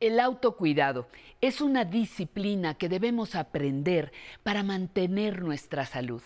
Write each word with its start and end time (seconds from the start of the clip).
El 0.00 0.18
autocuidado 0.18 1.08
es 1.42 1.60
una 1.60 1.84
disciplina 1.84 2.72
que 2.72 2.88
debemos 2.88 3.34
aprender 3.34 4.12
para 4.42 4.62
mantener 4.62 5.42
nuestra 5.42 5.84
salud. 5.84 6.22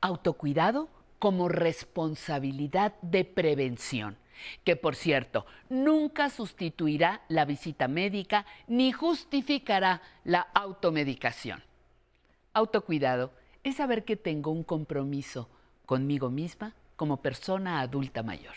Autocuidado 0.00 0.88
como 1.18 1.50
responsabilidad 1.50 2.94
de 3.02 3.26
prevención, 3.26 4.16
que 4.64 4.74
por 4.74 4.96
cierto 4.96 5.44
nunca 5.68 6.30
sustituirá 6.30 7.20
la 7.28 7.44
visita 7.44 7.88
médica 7.88 8.46
ni 8.68 8.90
justificará 8.90 10.00
la 10.24 10.40
automedicación. 10.54 11.62
Autocuidado 12.54 13.32
es 13.64 13.76
saber 13.76 14.06
que 14.06 14.16
tengo 14.16 14.50
un 14.50 14.64
compromiso 14.64 15.50
conmigo 15.84 16.30
misma 16.30 16.74
como 16.96 17.20
persona 17.20 17.80
adulta 17.80 18.22
mayor. 18.22 18.54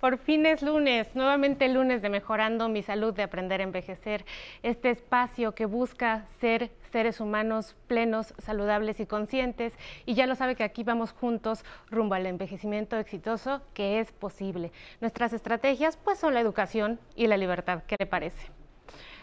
Por 0.00 0.16
fin 0.16 0.46
es 0.46 0.62
lunes, 0.62 1.14
nuevamente 1.14 1.68
lunes 1.68 2.00
de 2.00 2.08
Mejorando 2.08 2.70
mi 2.70 2.82
Salud, 2.82 3.12
de 3.12 3.22
Aprender 3.22 3.60
a 3.60 3.64
Envejecer, 3.64 4.24
este 4.62 4.88
espacio 4.88 5.54
que 5.54 5.66
busca 5.66 6.24
ser 6.40 6.70
seres 6.90 7.20
humanos 7.20 7.76
plenos, 7.86 8.32
saludables 8.38 8.98
y 9.00 9.04
conscientes. 9.04 9.74
Y 10.06 10.14
ya 10.14 10.26
lo 10.26 10.36
sabe 10.36 10.54
que 10.54 10.64
aquí 10.64 10.84
vamos 10.84 11.12
juntos 11.12 11.66
rumbo 11.90 12.14
al 12.14 12.24
envejecimiento 12.24 12.96
exitoso 12.96 13.60
que 13.74 14.00
es 14.00 14.10
posible. 14.10 14.72
Nuestras 15.02 15.34
estrategias 15.34 15.98
pues 15.98 16.18
son 16.18 16.32
la 16.32 16.40
educación 16.40 16.98
y 17.14 17.26
la 17.26 17.36
libertad. 17.36 17.82
¿Qué 17.86 17.96
le 17.98 18.06
parece? 18.06 18.50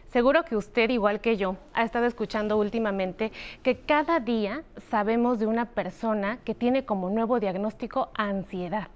Seguro 0.09 0.45
que 0.45 0.55
usted, 0.55 0.91
igual 0.91 1.21
que 1.21 1.37
yo, 1.37 1.57
ha 1.73 1.85
estado 1.85 2.05
escuchando 2.05 2.55
últimamente 2.55 3.31
que 3.63 3.79
cada 3.79 4.19
día 4.19 4.63
sabemos 4.91 5.39
de 5.39 5.47
una 5.47 5.71
persona 5.71 6.37
que 6.45 6.53
tiene 6.53 6.85
como 6.85 7.09
nuevo 7.09 7.39
diagnóstico 7.39 8.11
ansiedad. 8.13 8.89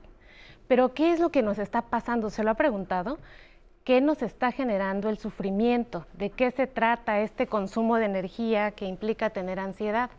Pero 0.72 0.94
¿qué 0.94 1.12
es 1.12 1.20
lo 1.20 1.32
que 1.32 1.42
nos 1.42 1.60
está 1.60 1.82
pasando? 1.82 2.30
¿Se 2.30 2.46
lo 2.46 2.52
ha 2.52 2.54
preguntado? 2.54 3.18
¿Qué 3.84 4.00
nos 4.00 4.22
está 4.22 4.54
generando 4.54 5.10
el 5.10 5.18
sufrimiento? 5.18 6.06
¿De 6.14 6.30
qué 6.30 6.50
se 6.50 6.66
trata 6.66 7.20
este 7.20 7.46
consumo 7.46 7.98
de 7.98 8.06
energía 8.06 8.72
que 8.72 8.86
implica 8.86 9.32
tener 9.32 9.60
ansiedad? 9.60 10.12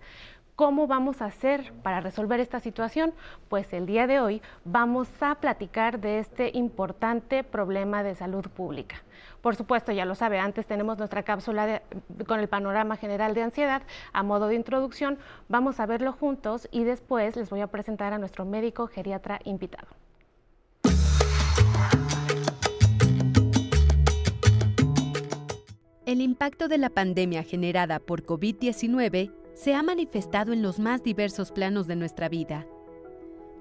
¿Cómo 0.55 0.87
vamos 0.87 1.23
a 1.23 1.25
hacer 1.25 1.73
para 1.83 2.03
resolver 2.03 2.39
esta 2.39 2.61
situación? 2.61 3.15
Pues 3.49 3.73
el 3.73 3.87
día 3.87 4.07
de 4.07 4.21
hoy 4.21 4.43
vamos 4.67 5.09
a 5.23 5.37
platicar 5.37 6.01
de 6.01 6.19
este 6.19 6.51
importante 6.53 7.45
problema 7.45 8.03
de 8.03 8.15
salud 8.15 8.47
pública. 8.51 8.97
Por 9.41 9.57
supuesto, 9.57 9.91
ya 9.91 10.05
lo 10.05 10.15
sabe, 10.15 10.39
antes 10.39 10.67
tenemos 10.67 10.99
nuestra 10.99 11.23
cápsula 11.23 11.81
con 12.27 12.41
el 12.41 12.49
panorama 12.51 12.99
general 12.99 13.33
de 13.33 13.45
ansiedad 13.45 13.81
a 14.13 14.23
modo 14.23 14.49
de 14.49 14.57
introducción. 14.57 15.17
Vamos 15.49 15.81
a 15.81 15.87
verlo 15.87 16.13
juntos 16.13 16.69
y 16.71 16.85
después 16.85 17.37
les 17.37 17.49
voy 17.49 17.63
a 17.63 17.69
presentar 17.69 18.13
a 18.13 18.19
nuestro 18.19 18.45
médico 18.45 18.87
geriatra 18.87 19.41
invitado. 19.45 19.89
El 26.13 26.21
impacto 26.21 26.69
de 26.69 26.77
la 26.77 26.91
pandemia 26.91 27.43
generada 27.43 27.99
por 27.99 28.27
COVID-19 28.27 29.33
se 29.55 29.75
ha 29.75 29.83
manifestado 29.83 30.53
en 30.53 30.61
los 30.61 30.79
más 30.79 31.03
diversos 31.03 31.53
planos 31.53 31.87
de 31.87 31.97
nuestra 31.97 32.29
vida. 32.29 32.67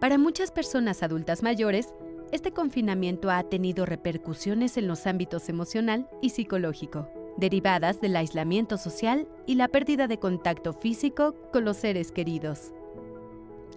Para 0.01 0.17
muchas 0.17 0.51
personas 0.51 1.01
adultas 1.01 1.44
mayores, 1.44 1.95
este 2.34 2.51
confinamiento 2.51 3.31
ha 3.31 3.41
tenido 3.44 3.85
repercusiones 3.85 4.75
en 4.75 4.90
los 4.90 5.07
ámbitos 5.07 5.47
emocional 5.47 6.09
y 6.22 6.31
psicológico, 6.31 7.07
derivadas 7.38 8.01
del 8.01 8.17
aislamiento 8.17 8.78
social 8.78 9.29
y 9.45 9.56
la 9.56 9.69
pérdida 9.69 10.07
de 10.07 10.19
contacto 10.19 10.73
físico 10.73 11.34
con 11.53 11.63
los 11.63 11.78
seres 11.78 12.11
queridos. 12.11 12.73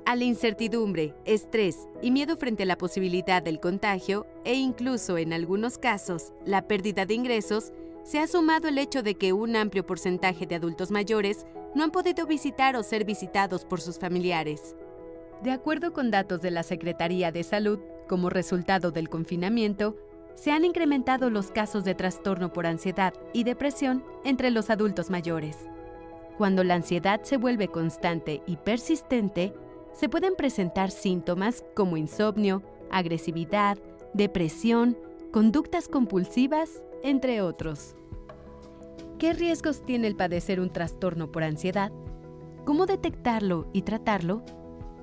A 0.05 0.17
la 0.17 0.25
incertidumbre, 0.25 1.15
estrés 1.25 1.89
y 2.03 2.11
miedo 2.11 2.37
frente 2.37 2.65
a 2.65 2.67
la 2.67 2.77
posibilidad 2.77 3.41
del 3.41 3.61
contagio 3.61 4.27
e 4.45 4.55
incluso 4.55 5.17
en 5.17 5.33
algunos 5.33 5.79
casos 5.79 6.33
la 6.45 6.67
pérdida 6.67 7.07
de 7.07 7.15
ingresos, 7.15 7.73
se 8.05 8.21
ha 8.21 8.27
sumado 8.27 8.69
el 8.69 8.79
hecho 8.79 9.03
de 9.03 9.15
que 9.15 9.33
un 9.33 9.57
amplio 9.57 9.85
porcentaje 9.85 10.47
de 10.47 10.55
adultos 10.55 10.91
mayores 10.91 11.47
no 11.75 11.83
han 11.83 11.91
podido 11.91 12.27
visitar 12.27 12.77
o 12.77 12.83
ser 12.83 13.05
visitados 13.05 13.65
por 13.65 13.81
sus 13.81 13.99
familiares. 13.99 14.77
De 15.43 15.51
acuerdo 15.51 15.93
con 15.93 16.11
datos 16.11 16.43
de 16.43 16.51
la 16.51 16.63
Secretaría 16.63 17.33
de 17.33 17.43
Salud, 17.43 17.81
como 18.07 18.31
resultado 18.31 18.91
del 18.91 19.09
confinamiento, 19.09 19.97
se 20.35 20.53
han 20.53 20.65
incrementado 20.65 21.31
los 21.31 21.51
casos 21.51 21.85
de 21.85 21.95
trastorno 21.95 22.53
por 22.53 22.67
ansiedad 22.67 23.15
y 23.33 23.45
depresión 23.45 24.05
entre 24.25 24.51
los 24.51 24.69
adultos 24.69 25.09
mayores. 25.09 25.57
Cuando 26.37 26.63
la 26.63 26.75
ansiedad 26.75 27.23
se 27.23 27.37
vuelve 27.37 27.69
constante 27.69 28.43
y 28.47 28.57
persistente, 28.57 29.55
se 29.93 30.09
pueden 30.09 30.35
presentar 30.35 30.91
síntomas 30.91 31.65
como 31.75 31.97
insomnio, 31.97 32.63
agresividad, 32.91 33.79
depresión, 34.13 34.99
conductas 35.31 35.89
compulsivas 35.89 36.83
entre 37.05 37.43
otros. 37.43 37.95
¿Qué 39.19 39.33
riesgos 39.33 39.85
tiene 39.85 40.09
el 40.09 40.17
padecer 40.17 40.59
un 40.59 40.73
trastorno 40.73 41.31
por 41.31 41.45
ansiedad? 41.45 41.93
¿Cómo 42.65 42.87
detectarlo 42.87 43.69
y 43.73 43.83
tratarlo? 43.83 44.43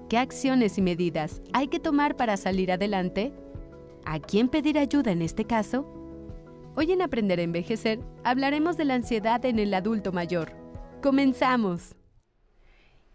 ¿Qué 0.10 0.18
acciones 0.18 0.78
y 0.78 0.82
medidas 0.82 1.42
hay 1.54 1.70
que 1.70 1.80
tomar 1.80 2.18
para 2.18 2.36
salir 2.36 2.72
adelante? 2.72 3.32
¿A 4.04 4.20
quién 4.20 4.50
pedir 4.50 4.78
ayuda 4.78 5.12
en 5.12 5.22
este 5.22 5.46
caso? 5.46 5.86
Hoy 6.76 6.92
en 6.92 7.02
Aprender 7.02 7.40
a 7.40 7.44
Envejecer 7.44 8.00
hablaremos 8.24 8.78
de 8.78 8.86
la 8.86 8.96
ansiedad 8.96 9.46
en 9.46 9.60
el 9.60 9.74
adulto 9.74 10.12
mayor. 10.12 10.52
¡Comenzamos! 11.02 11.96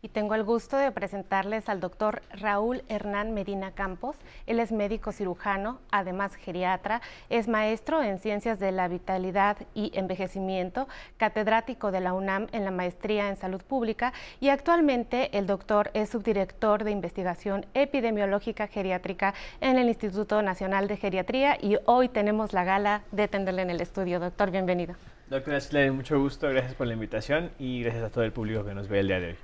Y 0.06 0.08
tengo 0.08 0.36
el 0.36 0.44
gusto 0.44 0.76
de 0.76 0.92
presentarles 0.92 1.68
al 1.68 1.80
doctor 1.80 2.22
Raúl 2.30 2.84
Hernán 2.88 3.34
Medina 3.34 3.72
Campos. 3.72 4.14
Él 4.46 4.60
es 4.60 4.70
médico 4.70 5.10
cirujano, 5.10 5.80
además 5.90 6.36
geriatra, 6.36 7.02
es 7.28 7.48
maestro 7.48 8.04
en 8.04 8.20
ciencias 8.20 8.60
de 8.60 8.70
la 8.70 8.86
vitalidad 8.86 9.56
y 9.74 9.90
envejecimiento, 9.94 10.86
catedrático 11.16 11.90
de 11.90 11.98
la 11.98 12.12
UNAM 12.12 12.46
en 12.52 12.64
la 12.64 12.70
maestría 12.70 13.28
en 13.28 13.36
salud 13.36 13.60
pública 13.62 14.12
y 14.38 14.50
actualmente 14.50 15.36
el 15.36 15.48
doctor 15.48 15.90
es 15.92 16.10
subdirector 16.10 16.84
de 16.84 16.92
investigación 16.92 17.66
epidemiológica 17.74 18.68
geriátrica 18.68 19.34
en 19.60 19.76
el 19.76 19.88
Instituto 19.88 20.40
Nacional 20.40 20.86
de 20.86 20.98
Geriatría 20.98 21.58
y 21.60 21.78
hoy 21.84 22.08
tenemos 22.08 22.52
la 22.52 22.62
gala 22.62 23.02
de 23.10 23.26
tenerle 23.26 23.62
en 23.62 23.70
el 23.70 23.80
estudio. 23.80 24.20
Doctor, 24.20 24.52
bienvenido. 24.52 24.94
Doctora 25.28 25.60
Slade, 25.60 25.90
mucho 25.90 26.20
gusto, 26.20 26.48
gracias 26.48 26.74
por 26.74 26.86
la 26.86 26.92
invitación 26.92 27.50
y 27.58 27.82
gracias 27.82 28.04
a 28.04 28.10
todo 28.10 28.22
el 28.22 28.30
público 28.30 28.64
que 28.64 28.72
nos 28.72 28.86
ve 28.86 29.00
el 29.00 29.08
día 29.08 29.18
de 29.18 29.26
hoy. 29.30 29.36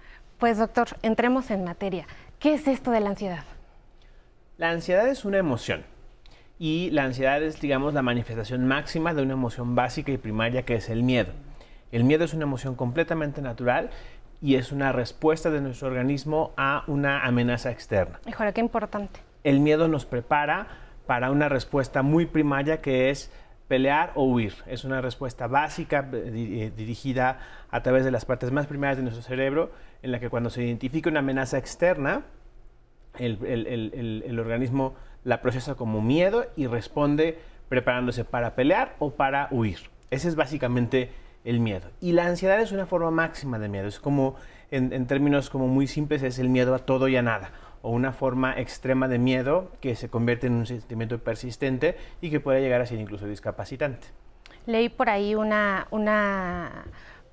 Pues 0.42 0.58
doctor, 0.58 0.88
entremos 1.02 1.52
en 1.52 1.62
materia. 1.62 2.04
¿Qué 2.40 2.54
es 2.54 2.66
esto 2.66 2.90
de 2.90 2.98
la 2.98 3.10
ansiedad? 3.10 3.44
La 4.58 4.70
ansiedad 4.70 5.06
es 5.06 5.24
una 5.24 5.38
emoción 5.38 5.84
y 6.58 6.90
la 6.90 7.04
ansiedad 7.04 7.40
es, 7.40 7.60
digamos, 7.60 7.94
la 7.94 8.02
manifestación 8.02 8.66
máxima 8.66 9.14
de 9.14 9.22
una 9.22 9.34
emoción 9.34 9.76
básica 9.76 10.10
y 10.10 10.16
primaria 10.16 10.64
que 10.64 10.74
es 10.74 10.88
el 10.88 11.04
miedo. 11.04 11.30
El 11.92 12.02
miedo 12.02 12.24
es 12.24 12.34
una 12.34 12.42
emoción 12.42 12.74
completamente 12.74 13.40
natural 13.40 13.90
y 14.40 14.56
es 14.56 14.72
una 14.72 14.90
respuesta 14.90 15.48
de 15.48 15.60
nuestro 15.60 15.86
organismo 15.86 16.50
a 16.56 16.82
una 16.88 17.24
amenaza 17.24 17.70
externa. 17.70 18.18
Mejor, 18.26 18.52
qué 18.52 18.60
importante. 18.60 19.20
El 19.44 19.60
miedo 19.60 19.86
nos 19.86 20.06
prepara 20.06 20.66
para 21.06 21.30
una 21.30 21.48
respuesta 21.48 22.02
muy 22.02 22.26
primaria 22.26 22.80
que 22.80 23.10
es 23.10 23.30
pelear 23.68 24.10
o 24.16 24.24
huir. 24.24 24.54
Es 24.66 24.82
una 24.82 25.00
respuesta 25.00 25.46
básica 25.46 26.10
eh, 26.12 26.32
eh, 26.34 26.72
dirigida 26.76 27.38
a 27.70 27.82
través 27.84 28.04
de 28.04 28.10
las 28.10 28.24
partes 28.24 28.50
más 28.50 28.66
primarias 28.66 28.96
de 28.96 29.04
nuestro 29.04 29.22
cerebro, 29.22 29.70
en 30.02 30.12
la 30.12 30.20
que 30.20 30.28
cuando 30.28 30.50
se 30.50 30.62
identifica 30.62 31.10
una 31.10 31.20
amenaza 31.20 31.58
externa, 31.58 32.22
el, 33.18 34.38
organismo 34.38 34.94
la 35.24 35.40
procesa 35.40 35.74
como 35.74 36.00
miedo 36.00 36.46
y 36.56 36.66
responde 36.66 37.38
preparándose 37.68 38.24
para 38.24 38.54
pelear 38.54 38.96
o 38.98 39.10
para 39.10 39.48
huir. 39.50 39.78
Ese 40.10 40.28
es 40.28 40.34
básicamente 40.34 41.10
el 41.44 41.60
miedo. 41.60 41.88
Y 42.00 42.12
la 42.12 42.26
ansiedad 42.26 42.60
es 42.60 42.72
una 42.72 42.86
forma 42.86 43.10
máxima 43.10 43.58
de 43.58 43.68
miedo. 43.68 43.86
Es 43.86 44.00
como, 44.00 44.36
en, 44.70 44.92
en 44.92 45.06
términos 45.06 45.48
como 45.48 45.68
muy 45.68 45.86
simples, 45.86 46.22
es 46.22 46.38
el 46.38 46.48
miedo 46.48 46.74
a 46.74 46.80
todo 46.80 47.08
y 47.08 47.16
a 47.16 47.22
nada 47.22 47.52
o 47.82 47.90
una 47.90 48.12
forma 48.12 48.58
extrema 48.58 49.08
de 49.08 49.18
miedo 49.18 49.70
que 49.80 49.96
se 49.96 50.08
convierte 50.08 50.46
en 50.46 50.54
un 50.54 50.66
sentimiento 50.66 51.18
persistente 51.18 51.96
y 52.20 52.30
que 52.30 52.40
puede 52.40 52.60
llegar 52.60 52.80
a 52.80 52.86
ser 52.86 52.98
incluso 52.98 53.26
discapacitante. 53.26 54.06
Leí 54.66 54.88
por 54.88 55.10
ahí 55.10 55.34
una, 55.34 55.88
una 55.90 56.84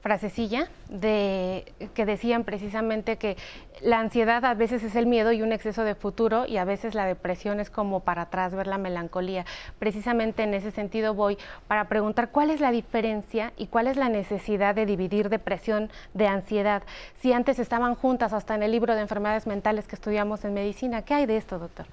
frasecilla 0.10 0.70
de, 0.90 1.72
que 1.94 2.04
decían 2.04 2.44
precisamente 2.44 3.18
que 3.18 3.38
la 3.80 4.00
ansiedad 4.00 4.44
a 4.44 4.56
veces 4.56 4.82
es 4.82 4.96
el 4.96 5.06
miedo 5.06 5.32
y 5.32 5.44
un 5.44 5.52
exceso 5.52 5.84
de 5.84 5.94
futuro 5.94 6.48
y 6.48 6.58
a 6.58 6.66
veces 6.66 6.96
la 6.96 7.06
depresión 7.06 7.60
es 7.60 7.70
como 7.70 8.00
para 8.00 8.24
atrás 8.24 8.56
ver 8.56 8.66
la 8.66 8.80
melancolía. 8.80 9.46
Precisamente 9.78 10.42
en 10.42 10.56
ese 10.56 10.72
sentido 10.72 11.14
voy 11.14 11.38
para 11.68 11.88
preguntar 11.88 12.32
cuál 12.32 12.50
es 12.50 12.60
la 12.60 12.72
diferencia 12.72 13.54
y 13.56 13.68
cuál 13.68 13.86
es 13.86 13.98
la 13.98 14.10
necesidad 14.10 14.74
de 14.74 14.88
dividir 14.88 15.30
depresión 15.30 15.92
de 16.16 16.26
ansiedad. 16.26 16.82
Si 17.20 17.32
antes 17.32 17.60
estaban 17.60 17.94
juntas 17.94 18.34
hasta 18.34 18.56
en 18.56 18.64
el 18.64 18.72
libro 18.72 18.96
de 18.96 19.02
enfermedades 19.02 19.46
mentales 19.46 19.88
que 19.88 19.94
estudiamos 19.94 20.44
en 20.44 20.56
medicina, 20.56 21.04
¿qué 21.04 21.14
hay 21.14 21.26
de 21.28 21.38
esto, 21.38 21.60
doctor? 21.60 21.86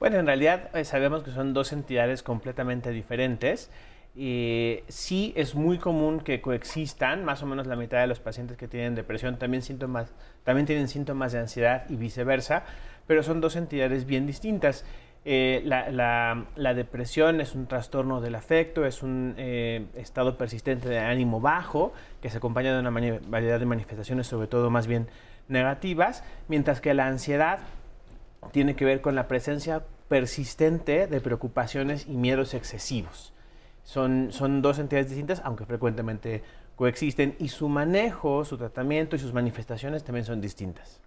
Bueno, 0.00 0.18
en 0.18 0.26
realidad 0.26 0.74
eh, 0.74 0.84
sabemos 0.84 1.22
que 1.22 1.30
son 1.30 1.54
dos 1.54 1.72
entidades 1.72 2.24
completamente 2.24 2.90
diferentes. 2.90 3.70
Eh, 4.16 4.84
sí 4.88 5.32
es 5.36 5.54
muy 5.54 5.78
común 5.78 6.20
que 6.20 6.40
coexistan, 6.40 7.24
más 7.24 7.42
o 7.42 7.46
menos 7.46 7.66
la 7.66 7.76
mitad 7.76 8.00
de 8.00 8.06
los 8.06 8.18
pacientes 8.18 8.56
que 8.56 8.66
tienen 8.66 8.94
depresión 8.94 9.38
también, 9.38 9.62
síntomas, 9.62 10.12
también 10.42 10.66
tienen 10.66 10.88
síntomas 10.88 11.32
de 11.32 11.38
ansiedad 11.38 11.84
y 11.88 11.96
viceversa, 11.96 12.64
pero 13.06 13.22
son 13.22 13.40
dos 13.40 13.56
entidades 13.56 14.06
bien 14.06 14.26
distintas. 14.26 14.84
Eh, 15.24 15.62
la, 15.64 16.74
depresión 16.74 17.40
es 17.40 17.54
un 17.54 17.66
trastorno 17.66 18.20
del 18.20 18.34
afecto, 18.34 18.86
es 18.86 19.02
un 19.02 19.34
eh, 19.36 19.86
estado 19.94 20.38
persistente 20.38 20.88
de 20.88 20.98
ánimo 20.98 21.40
bajo 21.40 21.92
que 22.22 22.30
se 22.30 22.38
acompaña 22.38 22.72
de 22.74 22.80
una 22.80 23.18
variedad 23.28 23.60
de 23.60 23.66
manifestaciones, 23.66 24.26
sobre 24.26 24.48
todo 24.48 24.70
más 24.70 24.86
bien 24.86 25.08
negativas, 25.48 26.24
mientras 26.48 26.80
que 26.80 26.94
la 26.94 27.06
ansiedad 27.06 27.58
tiene 28.52 28.74
que 28.76 28.84
ver 28.84 29.02
con 29.02 29.14
la 29.14 29.28
presencia 29.28 29.82
persistente 30.08 31.06
de 31.06 31.20
preocupaciones 31.20 32.06
y 32.06 32.16
miedos 32.16 32.54
excesivos. 32.54 33.34
Son, 33.82 34.32
son 34.32 34.62
dos 34.62 34.78
entidades 34.78 35.08
distintas, 35.08 35.42
aunque 35.44 35.64
frecuentemente 35.64 36.42
coexisten, 36.76 37.36
y 37.38 37.48
su 37.48 37.68
manejo, 37.68 38.44
su 38.44 38.56
tratamiento 38.56 39.16
y 39.16 39.18
sus 39.18 39.32
manifestaciones 39.32 40.02
también 40.02 40.24
son 40.24 40.40
distintas. 40.40 41.00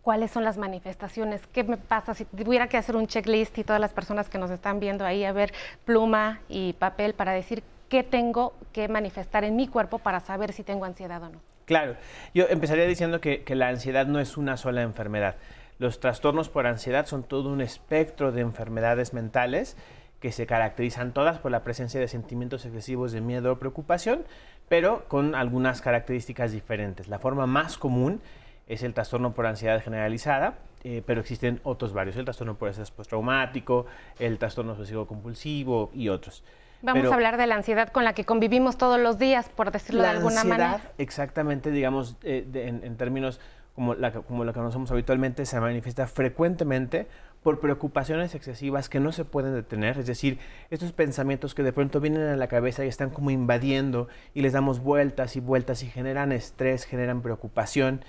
¿Cuáles 0.00 0.30
son 0.30 0.44
las 0.44 0.58
manifestaciones? 0.58 1.46
¿Qué 1.46 1.64
me 1.64 1.76
pasa 1.78 2.14
si 2.14 2.26
tuviera 2.26 2.68
que 2.68 2.76
hacer 2.76 2.94
un 2.94 3.06
checklist 3.06 3.56
y 3.58 3.64
todas 3.64 3.80
las 3.80 3.92
personas 3.92 4.28
que 4.28 4.38
nos 4.38 4.50
están 4.50 4.80
viendo 4.80 5.04
ahí 5.04 5.24
a 5.24 5.32
ver 5.32 5.52
pluma 5.84 6.40
y 6.48 6.74
papel 6.74 7.14
para 7.14 7.32
decir 7.32 7.62
qué 7.88 8.02
tengo 8.02 8.54
que 8.72 8.88
manifestar 8.88 9.44
en 9.44 9.56
mi 9.56 9.66
cuerpo 9.66 9.98
para 9.98 10.20
saber 10.20 10.52
si 10.52 10.62
tengo 10.62 10.84
ansiedad 10.84 11.22
o 11.22 11.30
no? 11.30 11.40
Claro, 11.64 11.96
yo 12.34 12.44
empezaría 12.48 12.86
diciendo 12.86 13.20
que, 13.20 13.44
que 13.44 13.54
la 13.54 13.68
ansiedad 13.68 14.06
no 14.06 14.20
es 14.20 14.36
una 14.36 14.58
sola 14.58 14.82
enfermedad. 14.82 15.36
Los 15.78 16.00
trastornos 16.00 16.50
por 16.50 16.66
ansiedad 16.66 17.06
son 17.06 17.24
todo 17.24 17.48
un 17.48 17.60
espectro 17.60 18.30
de 18.30 18.42
enfermedades 18.42 19.12
mentales 19.12 19.76
que 20.24 20.32
se 20.32 20.46
caracterizan 20.46 21.12
todas 21.12 21.38
por 21.38 21.50
la 21.50 21.62
presencia 21.62 22.00
de 22.00 22.08
sentimientos 22.08 22.64
excesivos 22.64 23.12
de 23.12 23.20
miedo 23.20 23.52
o 23.52 23.58
preocupación, 23.58 24.24
pero 24.70 25.04
con 25.06 25.34
algunas 25.34 25.82
características 25.82 26.50
diferentes. 26.50 27.08
La 27.08 27.18
forma 27.18 27.46
más 27.46 27.76
común 27.76 28.22
es 28.66 28.82
el 28.82 28.94
trastorno 28.94 29.34
por 29.34 29.44
ansiedad 29.44 29.82
generalizada, 29.82 30.54
eh, 30.82 31.02
pero 31.04 31.20
existen 31.20 31.60
otros 31.62 31.92
varios, 31.92 32.16
el 32.16 32.24
trastorno 32.24 32.54
por 32.54 32.70
estrés 32.70 32.90
postraumático, 32.90 33.84
el 34.18 34.38
trastorno 34.38 34.72
obsesivo 34.72 35.06
compulsivo 35.06 35.90
y 35.92 36.08
otros. 36.08 36.42
Vamos 36.80 37.12
a 37.12 37.14
hablar 37.14 37.36
de 37.36 37.46
la 37.46 37.56
ansiedad 37.56 37.90
con 37.90 38.04
la 38.04 38.14
que 38.14 38.24
convivimos 38.24 38.78
todos 38.78 38.98
los 38.98 39.18
días, 39.18 39.50
por 39.50 39.72
decirlo 39.72 40.04
de 40.04 40.08
alguna 40.08 40.42
manera. 40.42 40.80
Exactamente, 40.96 41.70
digamos, 41.70 42.16
eh, 42.22 42.46
en, 42.54 42.96
términos 42.96 43.40
como 43.74 43.92
la, 43.94 44.10
como 44.10 44.44
la 44.44 44.54
que 44.54 44.58
conocemos 44.58 44.90
habitualmente, 44.90 45.44
se 45.44 45.60
manifiesta 45.60 46.06
frecuentemente 46.06 47.08
por 47.44 47.60
preocupaciones 47.60 48.34
excesivas 48.34 48.88
que 48.88 49.00
no 49.00 49.12
se 49.12 49.26
pueden 49.26 49.54
detener, 49.54 49.98
es 49.98 50.06
decir, 50.06 50.38
estos 50.70 50.92
pensamientos 50.92 51.54
que 51.54 51.62
de 51.62 51.74
pronto 51.74 52.00
vienen 52.00 52.22
a 52.22 52.36
la 52.36 52.48
cabeza 52.48 52.84
y 52.84 52.88
están 52.88 53.10
como 53.10 53.30
invadiendo 53.30 54.08
y 54.32 54.40
les 54.40 54.54
damos 54.54 54.80
vueltas 54.80 55.36
y 55.36 55.40
vueltas 55.40 55.82
y 55.82 55.86
generan 55.86 56.32
estrés, 56.32 56.86
generan 56.86 57.20
preocupación. 57.20 58.00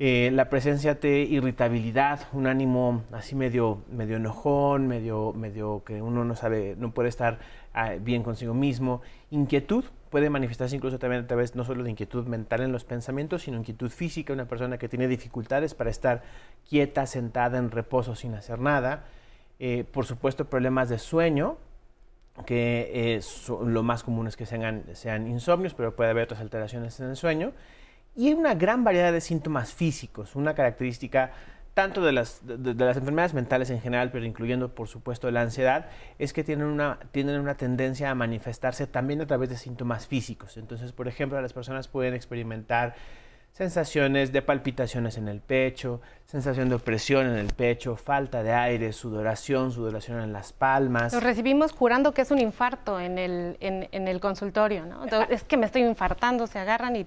Eh, 0.00 0.30
la 0.32 0.50
presencia 0.50 0.94
de 0.94 1.20
irritabilidad, 1.20 2.28
un 2.32 2.48
ánimo 2.48 3.04
así 3.12 3.36
medio, 3.36 3.84
medio 3.90 4.16
enojón, 4.16 4.88
medio, 4.88 5.32
medio 5.32 5.84
que 5.84 6.02
uno 6.02 6.24
no 6.24 6.34
sabe, 6.34 6.74
no 6.76 6.92
puede 6.92 7.08
estar 7.08 7.38
ah, 7.72 7.92
bien 8.00 8.24
consigo 8.24 8.52
mismo, 8.52 9.00
inquietud, 9.30 9.84
puede 10.10 10.30
manifestarse 10.30 10.76
incluso 10.76 10.98
también 10.98 11.24
a 11.24 11.26
través 11.26 11.54
no 11.54 11.64
solo 11.64 11.84
de 11.84 11.90
inquietud 11.90 12.26
mental 12.26 12.60
en 12.62 12.72
los 12.72 12.84
pensamientos, 12.84 13.42
sino 13.42 13.58
inquietud 13.58 13.90
física, 13.90 14.32
una 14.32 14.46
persona 14.46 14.78
que 14.78 14.88
tiene 14.88 15.08
dificultades 15.08 15.74
para 15.74 15.90
estar 15.90 16.22
quieta, 16.68 17.06
sentada 17.06 17.58
en 17.58 17.70
reposo 17.70 18.14
sin 18.14 18.34
hacer 18.34 18.58
nada. 18.58 19.04
Eh, 19.58 19.84
por 19.90 20.06
supuesto, 20.06 20.44
problemas 20.46 20.88
de 20.88 20.98
sueño, 20.98 21.58
que 22.44 23.20
lo 23.64 23.82
más 23.82 24.02
común 24.02 24.26
es 24.26 24.36
que 24.36 24.46
sean, 24.46 24.84
sean 24.92 25.26
insomnios, 25.26 25.74
pero 25.74 25.96
puede 25.96 26.10
haber 26.10 26.24
otras 26.24 26.40
alteraciones 26.40 26.98
en 27.00 27.10
el 27.10 27.16
sueño. 27.16 27.52
Y 28.14 28.32
una 28.32 28.54
gran 28.54 28.84
variedad 28.84 29.12
de 29.12 29.20
síntomas 29.20 29.72
físicos, 29.72 30.36
una 30.36 30.54
característica 30.54 31.32
tanto 31.76 32.02
de 32.02 32.10
las, 32.10 32.40
de, 32.42 32.72
las 32.72 32.96
enfermedades 32.96 33.34
mentales 33.34 33.68
en 33.68 33.82
general, 33.82 34.10
pero 34.10 34.24
incluyendo 34.24 34.74
por 34.74 34.88
supuesto 34.88 35.30
la 35.30 35.42
ansiedad, 35.42 35.90
es 36.18 36.32
que 36.32 36.42
tienen 36.42 36.68
una, 36.68 36.98
tienen 37.12 37.38
una 37.38 37.58
tendencia 37.58 38.10
a 38.10 38.14
manifestarse 38.14 38.86
también 38.86 39.20
a 39.20 39.26
través 39.26 39.50
de 39.50 39.58
síntomas 39.58 40.06
físicos. 40.06 40.56
Entonces, 40.56 40.92
por 40.92 41.06
ejemplo, 41.06 41.38
las 41.38 41.52
personas 41.52 41.86
pueden 41.86 42.14
experimentar 42.14 42.94
sensaciones 43.52 44.32
de 44.32 44.40
palpitaciones 44.40 45.18
en 45.18 45.28
el 45.28 45.42
pecho, 45.42 46.00
sensación 46.24 46.70
de 46.70 46.76
opresión 46.76 47.26
en 47.26 47.36
el 47.36 47.52
pecho, 47.52 47.94
falta 47.96 48.42
de 48.42 48.54
aire, 48.54 48.94
sudoración, 48.94 49.70
sudoración 49.70 50.22
en 50.22 50.32
las 50.32 50.54
palmas. 50.54 51.12
Lo 51.12 51.20
recibimos 51.20 51.72
jurando 51.72 52.12
que 52.12 52.22
es 52.22 52.30
un 52.30 52.38
infarto 52.38 52.98
en 52.98 53.18
el, 53.18 53.58
en, 53.60 54.08
el 54.08 54.20
consultorio, 54.20 54.86
¿no? 54.86 55.04
es 55.28 55.44
que 55.44 55.58
me 55.58 55.66
estoy 55.66 55.82
infartando, 55.82 56.46
se 56.46 56.58
agarran 56.58 56.96
y 56.96 57.06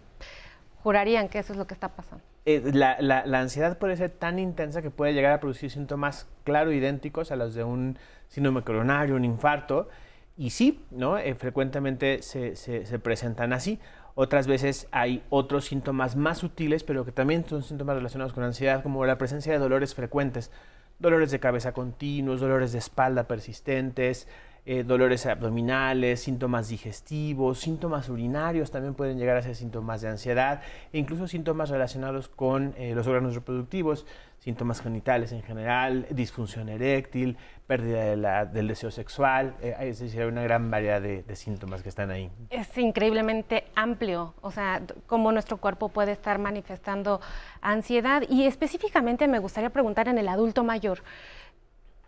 jurarían 0.84 1.30
que 1.30 1.40
eso 1.40 1.54
es 1.54 1.60
lo 1.60 1.68
que 1.68 1.74
está 1.74 1.90
pasando. 1.90 2.24
Eh, 2.46 2.72
la, 2.74 3.24
ansiedad 3.40 3.78
puede 3.78 3.96
ser 3.96 4.10
tan 4.10 4.40
intensa 4.40 4.82
que 4.82 4.90
puede 4.90 5.14
llegar 5.14 5.34
a 5.34 5.40
producir 5.40 5.70
síntomas 5.70 6.28
claro 6.44 6.72
idénticos 6.72 7.32
a 7.32 7.36
los 7.36 7.54
de 7.54 7.64
un 7.64 7.98
síndrome 8.28 8.64
coronario, 8.64 9.16
un 9.16 9.26
infarto. 9.26 9.90
Y 10.38 10.52
sí, 10.52 10.84
¿no? 10.90 11.18
Eh, 11.18 11.36
frecuentemente 11.36 12.22
se, 12.22 12.56
se, 12.56 13.00
presentan 13.00 13.52
así. 13.52 13.80
Otras 14.16 14.48
veces 14.48 14.88
hay 14.92 15.24
otros 15.30 15.66
síntomas 15.66 16.16
más 16.16 16.40
sutiles, 16.40 16.84
pero 16.84 17.06
que 17.06 17.12
también 17.12 17.46
son 17.48 17.62
síntomas 17.62 17.96
relacionados 17.96 18.34
con 18.34 18.44
ansiedad, 18.44 18.82
como 18.82 19.06
la 19.06 19.18
presencia 19.18 19.52
de 19.52 19.60
dolores 19.60 19.96
frecuentes, 19.96 20.50
dolores 20.98 21.32
de 21.32 21.40
cabeza 21.40 21.74
continuos, 21.74 22.40
dolores 22.40 22.72
de 22.72 22.80
espalda 22.80 23.28
persistentes, 23.28 24.28
eh, 24.72 24.84
dolores 24.84 25.26
abdominales, 25.26 26.20
síntomas 26.20 26.70
digestivos, 26.70 27.58
síntomas 27.58 28.08
urinarios 28.08 28.70
también 28.70 28.94
pueden 28.94 29.18
llegar 29.18 29.36
a 29.36 29.42
ser 29.42 29.56
síntomas 29.56 30.02
de 30.02 30.10
ansiedad 30.10 30.62
e 30.94 31.00
incluso 31.00 31.28
síntomas 31.28 31.72
relacionados 31.72 32.28
con 32.28 32.76
eh, 32.78 32.94
los 32.94 33.08
órganos 33.08 33.34
reproductivos, 33.34 34.06
síntomas 34.38 34.80
genitales 34.82 35.32
en 35.32 35.42
general, 35.42 36.06
disfunción 36.12 36.70
eréctil, 36.70 37.36
pérdida 37.66 38.46
del 38.46 38.68
deseo 38.68 38.92
sexual, 38.92 39.56
eh, 39.60 39.76
es 39.80 40.02
decir, 40.02 40.22
hay 40.22 40.28
una 40.28 40.44
gran 40.44 40.70
variedad 40.70 41.02
de, 41.02 41.24
de, 41.24 41.36
síntomas 41.36 41.82
que 41.82 41.90
están 41.90 42.12
ahí. 42.12 42.30
Es 42.52 42.78
increíblemente 42.78 43.64
amplio, 43.74 44.36
o 44.42 44.52
sea, 44.52 44.84
cómo 45.08 45.32
nuestro 45.32 45.58
cuerpo 45.58 45.90
puede 45.90 46.12
estar 46.12 46.38
manifestando 46.38 47.22
ansiedad 47.62 48.22
y 48.30 48.46
específicamente 48.46 49.28
me 49.28 49.40
gustaría 49.40 49.72
preguntar 49.72 50.08
en 50.10 50.20
el 50.20 50.28
adulto 50.28 50.64
mayor, 50.64 51.00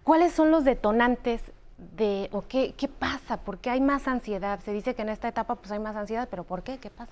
¿cuáles 0.04 0.32
son 0.32 0.52
los 0.52 0.64
detonantes 0.64 1.42
de, 1.98 2.30
o 2.32 2.44
qué, 2.48 2.74
pasa, 3.00 3.38
por 3.38 3.58
qué 3.58 3.72
hay 3.72 3.82
más 3.82 4.08
ansiedad. 4.08 4.60
Se 4.64 4.72
dice 4.72 4.94
que 4.94 5.02
en 5.02 5.10
esta 5.10 5.28
etapa 5.28 5.56
pues 5.56 5.72
hay 5.72 5.80
más 5.80 5.96
ansiedad, 5.96 6.28
pero 6.30 6.44
¿por 6.44 6.64
qué? 6.64 6.78
¿Qué 6.78 6.90
pasa? 6.90 7.12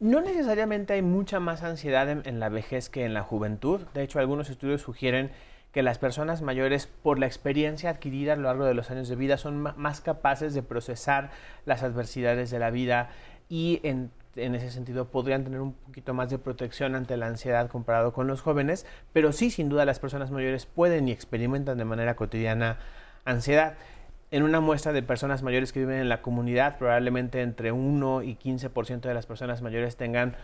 No 0.00 0.20
necesariamente 0.20 0.94
hay 0.94 1.02
mucha 1.02 1.40
más 1.40 1.62
ansiedad 1.62 2.08
en, 2.10 2.40
la 2.40 2.48
vejez 2.48 2.90
que 2.90 3.04
en 3.04 3.14
la 3.14 3.22
juventud. 3.22 3.80
De 3.94 4.02
hecho, 4.02 4.18
algunos 4.18 4.50
estudios 4.50 4.82
sugieren 4.82 5.30
que 5.70 5.82
las 5.82 5.98
personas 5.98 6.42
mayores, 6.42 6.86
por 6.86 7.18
la 7.18 7.26
experiencia 7.26 7.90
adquirida 7.90 8.34
a 8.34 8.36
lo 8.36 8.42
largo 8.42 8.64
de 8.64 8.74
los 8.74 8.90
años 8.90 9.08
de 9.08 9.16
vida, 9.16 9.38
son 9.38 9.60
más 9.60 10.00
capaces 10.00 10.54
de 10.54 10.62
procesar 10.62 11.30
las 11.64 11.82
adversidades 11.82 12.50
de 12.50 12.58
la 12.58 12.70
vida 12.70 13.10
y 13.48 13.80
en, 13.84 14.10
ese 14.34 14.70
sentido 14.70 15.08
podrían 15.08 15.44
tener 15.44 15.60
un 15.60 15.72
poquito 15.72 16.14
más 16.14 16.30
de 16.30 16.38
protección 16.38 16.94
ante 16.94 17.16
la 17.16 17.26
ansiedad 17.26 17.70
comparado 17.70 18.12
con 18.12 18.26
los 18.26 18.42
jóvenes, 18.42 18.86
pero 19.12 19.32
sí, 19.32 19.50
sin 19.50 19.68
duda, 19.68 19.84
las 19.84 20.00
personas 20.00 20.30
mayores 20.30 20.66
pueden 20.66 21.08
y 21.08 21.12
experimentan 21.12 21.78
de 21.78 21.84
manera 21.84 22.16
cotidiana 22.16 22.78
ansiedad 23.24 23.74
en 24.32 24.42
una 24.42 24.60
muestra 24.60 24.92
de 24.92 25.02
personas 25.02 25.42
mayores 25.42 25.72
que 25.72 25.80
viven 25.80 25.98
en 25.98 26.08
la 26.08 26.22
comunidad, 26.22 26.78
probablemente 26.78 27.42
entre 27.42 27.70
1 27.70 28.22
y 28.22 28.34
15% 28.34 29.02
de 29.02 29.14
las 29.14 29.26
personas 29.26 29.60
mayores 29.60 29.96
tengan 29.96 30.36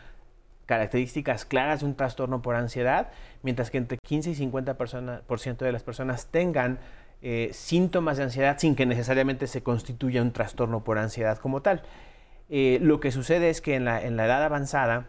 características 0.66 1.47
claras 1.47 1.80
de 1.80 1.87
un 1.87 1.95
trastorno 1.95 2.42
por 2.42 2.54
ansiedad, 2.54 3.11
mientras 3.42 3.71
que 3.71 3.78
entre 3.78 3.97
15 3.97 4.30
y 4.30 4.35
50% 4.35 5.57
de 5.57 5.73
las 5.73 5.83
personas 5.83 6.26
tengan 6.26 6.78
eh, 7.23 7.49
síntomas 7.54 8.18
de 8.18 8.25
ansiedad 8.25 8.59
sin 8.59 8.76
que 8.76 8.85
necesariamente 8.85 9.47
se 9.47 9.62
constituya 9.62 10.21
un 10.21 10.33
trastorno 10.33 10.85
por 10.85 10.99
ansiedad 10.99 11.38
como 11.38 11.62
tal. 11.62 11.80
Eh, 12.50 12.78
lo 12.83 13.00
que 13.00 13.11
sucede 13.11 13.49
es 13.49 13.62
que 13.62 13.75
en 13.75 13.87
la, 13.87 14.02
edad 14.02 14.45
avanzada, 14.45 15.07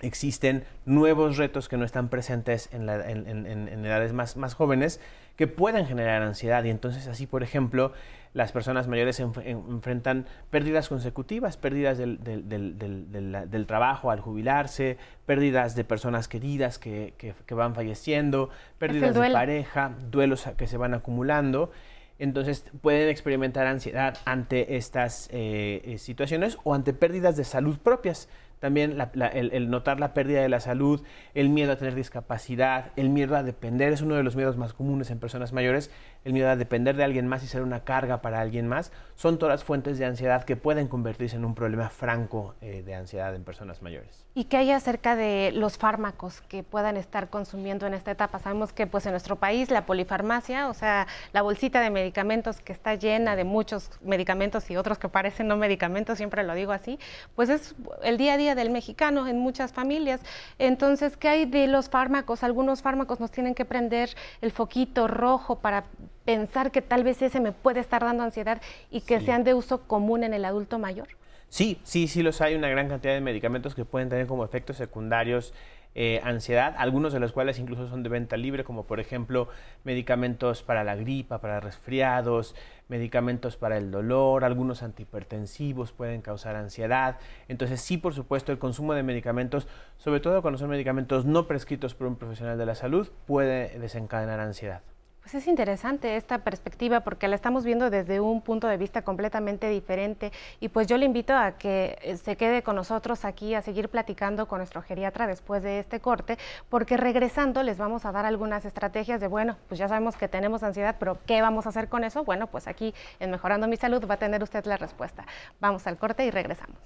existen 0.00 0.62
nuevos 0.84 1.38
retos 1.38 1.68
que 1.68 1.76
no 1.76 1.84
están 1.84 2.08
presentes 2.08 2.68
en, 2.70 2.88
edades 2.88 4.12
más 4.12 4.54
jóvenes 4.54 5.00
que 5.36 5.46
pueden 5.46 5.86
generar 5.86 6.22
ansiedad. 6.22 6.64
Y 6.64 6.70
entonces 6.70 7.06
así, 7.06 7.26
por 7.26 7.42
ejemplo, 7.42 7.92
las 8.36 8.52
personas 8.52 8.86
mayores 8.86 9.18
enfrentan 9.20 10.26
pérdidas 10.50 10.88
consecutivas, 10.88 11.56
pérdidas 11.56 11.96
del, 11.96 12.18
del, 12.22 13.66
trabajo 13.66 14.10
al 14.10 14.20
jubilarse, 14.20 14.98
pérdidas 15.24 15.74
de 15.74 15.84
personas 15.84 16.28
queridas 16.28 16.78
que, 16.78 17.14
que, 17.16 17.54
van 17.54 17.74
falleciendo, 17.74 18.50
pérdidas 18.78 19.14
de 19.14 19.30
pareja, 19.30 19.92
duelos 20.10 20.46
que 20.58 20.66
se 20.66 20.76
van 20.76 20.92
acumulando. 20.92 21.70
Entonces 22.18 22.64
pueden 22.80 23.08
experimentar 23.08 23.66
ansiedad 23.66 24.18
ante 24.24 24.76
estas 24.76 25.28
eh, 25.32 25.82
eh, 25.84 25.98
situaciones 25.98 26.58
o 26.64 26.74
ante 26.74 26.92
pérdidas 26.92 27.36
de 27.36 27.44
salud 27.44 27.78
propias 27.78 28.28
también 28.60 28.96
el, 29.32 29.70
notar 29.70 30.00
la 30.00 30.14
pérdida 30.14 30.40
de 30.40 30.48
la 30.48 30.60
salud, 30.60 31.02
el 31.34 31.48
miedo 31.48 31.72
a 31.72 31.76
tener 31.76 31.94
discapacidad, 31.94 32.92
el 32.96 33.10
miedo 33.10 33.36
a 33.36 33.42
depender, 33.42 33.92
es 33.92 34.02
uno 34.02 34.14
de 34.14 34.22
los 34.22 34.36
miedos 34.36 34.56
más 34.56 34.72
comunes 34.72 35.10
en 35.10 35.18
personas 35.18 35.52
mayores, 35.52 35.90
el 36.26 36.32
miedo 36.32 36.50
a 36.50 36.56
depender 36.56 36.96
de 36.96 37.04
alguien 37.04 37.28
más 37.28 37.44
y 37.44 37.46
ser 37.46 37.62
una 37.62 37.84
carga 37.84 38.20
para 38.20 38.40
alguien 38.40 38.66
más, 38.66 38.90
son 39.14 39.38
todas 39.38 39.62
fuentes 39.62 39.96
de 39.96 40.06
ansiedad 40.06 40.42
que 40.42 40.56
pueden 40.56 40.88
convertirse 40.88 41.36
en 41.36 41.44
un 41.44 41.54
problema 41.54 41.88
franco 41.88 42.56
eh, 42.60 42.82
de 42.84 42.96
ansiedad 42.96 43.32
en 43.32 43.44
personas 43.44 43.80
mayores. 43.80 44.26
¿Y 44.34 44.44
qué 44.44 44.56
hay 44.56 44.72
acerca 44.72 45.14
de 45.14 45.52
los 45.54 45.78
fármacos 45.78 46.40
que 46.42 46.64
puedan 46.64 46.96
estar 46.96 47.30
consumiendo 47.30 47.86
en 47.86 47.94
esta 47.94 48.10
etapa? 48.10 48.40
Sabemos 48.40 48.72
que 48.72 48.88
pues 48.88 49.06
en 49.06 49.12
nuestro 49.12 49.36
país 49.36 49.70
la 49.70 49.86
polifarmacia, 49.86 50.68
o 50.68 50.74
sea, 50.74 51.06
la 51.32 51.42
bolsita 51.42 51.80
de 51.80 51.90
medicamentos 51.90 52.60
que 52.60 52.72
está 52.72 52.96
llena 52.96 53.36
de 53.36 53.44
muchos 53.44 53.88
medicamentos 54.02 54.68
y 54.68 54.76
otros 54.76 54.98
que 54.98 55.08
parecen 55.08 55.46
no 55.46 55.56
medicamentos, 55.56 56.18
siempre 56.18 56.42
lo 56.42 56.54
digo 56.54 56.72
así, 56.72 56.98
pues 57.36 57.50
es 57.50 57.76
el 58.02 58.18
día 58.18 58.34
a 58.34 58.36
día 58.36 58.54
del 58.56 58.70
mexicano 58.70 59.28
en 59.28 59.38
muchas 59.38 59.72
familias. 59.72 60.20
Entonces, 60.58 61.16
¿qué 61.16 61.28
hay 61.28 61.46
de 61.46 61.68
los 61.68 61.88
fármacos? 61.88 62.42
Algunos 62.42 62.82
fármacos 62.82 63.20
nos 63.20 63.30
tienen 63.30 63.54
que 63.54 63.64
prender 63.64 64.10
el 64.40 64.50
foquito 64.50 65.06
rojo 65.06 65.60
para 65.60 65.84
pensar 66.26 66.70
que 66.70 66.82
tal 66.82 67.04
vez 67.04 67.22
ese 67.22 67.40
me 67.40 67.52
puede 67.52 67.80
estar 67.80 68.04
dando 68.04 68.24
ansiedad 68.24 68.60
y 68.90 69.00
que 69.00 69.20
sean 69.20 69.44
de 69.44 69.54
uso 69.54 69.82
común 69.86 70.24
en 70.24 70.34
el 70.34 70.44
adulto 70.44 70.78
mayor. 70.78 71.08
Sí, 71.48 71.80
sí, 71.84 72.08
sí 72.08 72.22
los 72.22 72.40
hay, 72.40 72.54
una 72.56 72.68
gran 72.68 72.88
cantidad 72.88 73.14
de 73.14 73.20
medicamentos 73.20 73.74
que 73.74 73.84
pueden 73.84 74.08
tener 74.08 74.26
como 74.26 74.44
efectos 74.44 74.76
secundarios 74.76 75.54
eh, 75.98 76.20
ansiedad, 76.24 76.74
algunos 76.76 77.14
de 77.14 77.20
los 77.20 77.32
cuales 77.32 77.58
incluso 77.58 77.88
son 77.88 78.02
de 78.02 78.10
venta 78.10 78.36
libre, 78.36 78.64
como 78.64 78.84
por 78.84 79.00
ejemplo 79.00 79.48
medicamentos 79.82 80.62
para 80.62 80.84
la 80.84 80.94
gripa, 80.94 81.40
para 81.40 81.58
resfriados, 81.58 82.54
medicamentos 82.88 83.56
para 83.56 83.78
el 83.78 83.90
dolor, 83.90 84.44
algunos 84.44 84.82
antihipertensivos 84.82 85.92
pueden 85.92 86.20
causar 86.20 86.54
ansiedad. 86.54 87.18
Entonces 87.48 87.80
sí, 87.80 87.96
por 87.96 88.12
supuesto, 88.12 88.52
el 88.52 88.58
consumo 88.58 88.92
de 88.92 89.04
medicamentos, 89.04 89.68
sobre 89.96 90.20
todo 90.20 90.42
cuando 90.42 90.58
son 90.58 90.68
medicamentos 90.68 91.24
no 91.24 91.46
prescritos 91.46 91.94
por 91.94 92.08
un 92.08 92.16
profesional 92.16 92.58
de 92.58 92.66
la 92.66 92.74
salud, 92.74 93.08
puede 93.26 93.78
desencadenar 93.78 94.38
ansiedad. 94.38 94.82
Pues 95.26 95.42
es 95.42 95.48
interesante 95.48 96.16
esta 96.16 96.38
perspectiva 96.38 97.00
porque 97.00 97.26
la 97.26 97.34
estamos 97.34 97.64
viendo 97.64 97.90
desde 97.90 98.20
un 98.20 98.42
punto 98.42 98.68
de 98.68 98.76
vista 98.76 99.02
completamente 99.02 99.68
diferente 99.68 100.30
y 100.60 100.68
pues 100.68 100.86
yo 100.86 100.96
le 100.98 101.04
invito 101.04 101.34
a 101.34 101.58
que 101.58 101.98
eh, 102.00 102.16
se 102.16 102.36
quede 102.36 102.62
con 102.62 102.76
nosotros 102.76 103.24
aquí 103.24 103.52
a 103.54 103.60
seguir 103.60 103.88
platicando 103.88 104.46
con 104.46 104.58
nuestro 104.58 104.82
geriatra 104.82 105.26
después 105.26 105.64
de 105.64 105.80
este 105.80 105.98
corte 105.98 106.38
porque 106.68 106.96
regresando 106.96 107.64
les 107.64 107.76
vamos 107.76 108.04
a 108.04 108.12
dar 108.12 108.24
algunas 108.24 108.64
estrategias 108.64 109.20
de 109.20 109.26
bueno, 109.26 109.56
pues 109.66 109.80
ya 109.80 109.88
sabemos 109.88 110.14
que 110.14 110.28
tenemos 110.28 110.62
ansiedad, 110.62 110.94
pero 110.96 111.18
¿qué 111.26 111.42
vamos 111.42 111.66
a 111.66 111.70
hacer 111.70 111.88
con 111.88 112.04
eso? 112.04 112.22
Bueno, 112.22 112.46
pues 112.46 112.68
aquí 112.68 112.94
en 113.18 113.32
Mejorando 113.32 113.66
mi 113.66 113.76
Salud 113.76 114.06
va 114.08 114.14
a 114.14 114.18
tener 114.18 114.44
usted 114.44 114.64
la 114.64 114.76
respuesta. 114.76 115.26
Vamos 115.58 115.88
al 115.88 115.98
corte 115.98 116.24
y 116.24 116.30
regresamos 116.30 116.78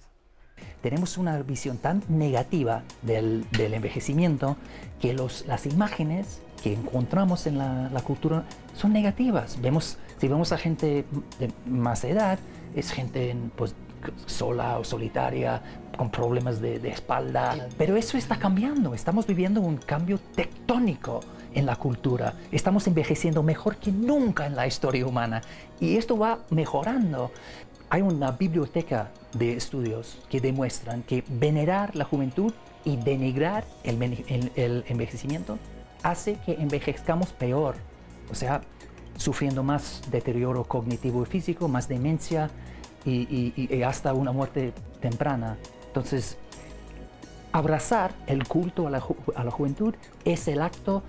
tenemos 0.83 1.19
una 1.19 1.39
visión 1.43 1.77
tan 1.77 2.03
negativa 2.09 2.83
del, 3.03 3.47
envejecimiento 3.53 4.57
que 5.01 5.13
los, 5.13 5.47
las 5.47 5.67
imágenes 5.67 6.41
que 6.63 6.75
encontramos 6.75 7.47
en 7.47 7.59
la, 7.59 8.03
cultura 8.05 8.45
son 8.75 8.93
negativas. 8.93 9.61
Vemos, 9.61 9.99
si 10.19 10.29
vemos 10.29 10.53
a 10.53 10.59
gente 10.59 11.05
de 11.39 11.53
más 11.67 12.05
edad, 12.05 12.39
es 12.75 12.91
gente 12.91 13.37
pues, 13.57 13.75
sola 14.27 14.79
o 14.79 14.85
solitaria, 14.85 15.63
con 15.97 16.11
problemas 16.11 16.61
de, 16.61 16.79
de, 16.79 16.89
espalda. 16.89 17.69
Pero 17.77 17.97
eso 17.97 18.17
está 18.17 18.39
cambiando. 18.39 18.95
Estamos 18.95 19.27
viviendo 19.27 19.61
un 19.61 19.77
cambio 19.77 20.19
tectónico 20.35 21.21
en 21.55 21.67
la 21.67 21.77
cultura. 21.77 22.35
Estamos 22.53 22.87
envejeciendo 22.87 23.43
mejor 23.43 23.77
que 23.77 23.93
nunca 23.93 24.47
en 24.47 24.57
la 24.57 24.67
historia 24.67 25.07
humana. 25.07 25.43
Y 25.81 25.97
esto 25.97 26.17
va 26.17 26.39
mejorando. 26.51 27.33
Hay 27.91 28.03
una 28.03 28.31
biblioteca 28.33 29.11
de 29.35 29.55
estudios 29.55 30.19
que 30.29 30.41
demuestran 30.41 31.03
que 31.03 31.25
venerar 31.29 31.97
la 31.97 32.05
juventud 32.05 32.53
y 32.85 32.97
denigrar 32.97 33.65
el, 33.85 34.85
envejecimiento 34.89 35.59
hace 36.03 36.35
que 36.47 36.53
envejezcamos 36.55 37.33
peor, 37.33 37.77
o 38.31 38.35
sea, 38.35 38.63
sufriendo 39.17 39.63
más 39.63 40.03
deterioro 40.11 40.65
cognitivo 40.65 41.23
y 41.23 41.27
físico, 41.27 41.69
más 41.69 41.89
demencia 41.89 42.51
y, 43.05 43.83
hasta 43.83 44.15
una 44.15 44.33
muerte 44.33 44.73
temprana. 45.01 45.57
Entonces, 45.87 46.39
abrazar 47.53 48.15
el 48.27 48.47
culto 48.47 48.87
a 48.87 48.91
la, 48.91 49.05
a 49.35 49.45
la, 49.45 49.51
juventud 49.51 49.95
es 50.25 50.49
el 50.49 50.63
acto 50.63 51.03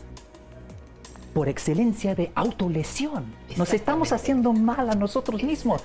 por 1.33 1.47
excelencia 1.47 2.15
de 2.15 2.31
autolesión. 2.35 3.33
Nos 3.57 3.73
estamos 3.73 4.11
haciendo 4.11 4.51
mal 4.53 4.89
a 4.89 4.95
nosotros 4.95 5.41
mismos. 5.43 5.81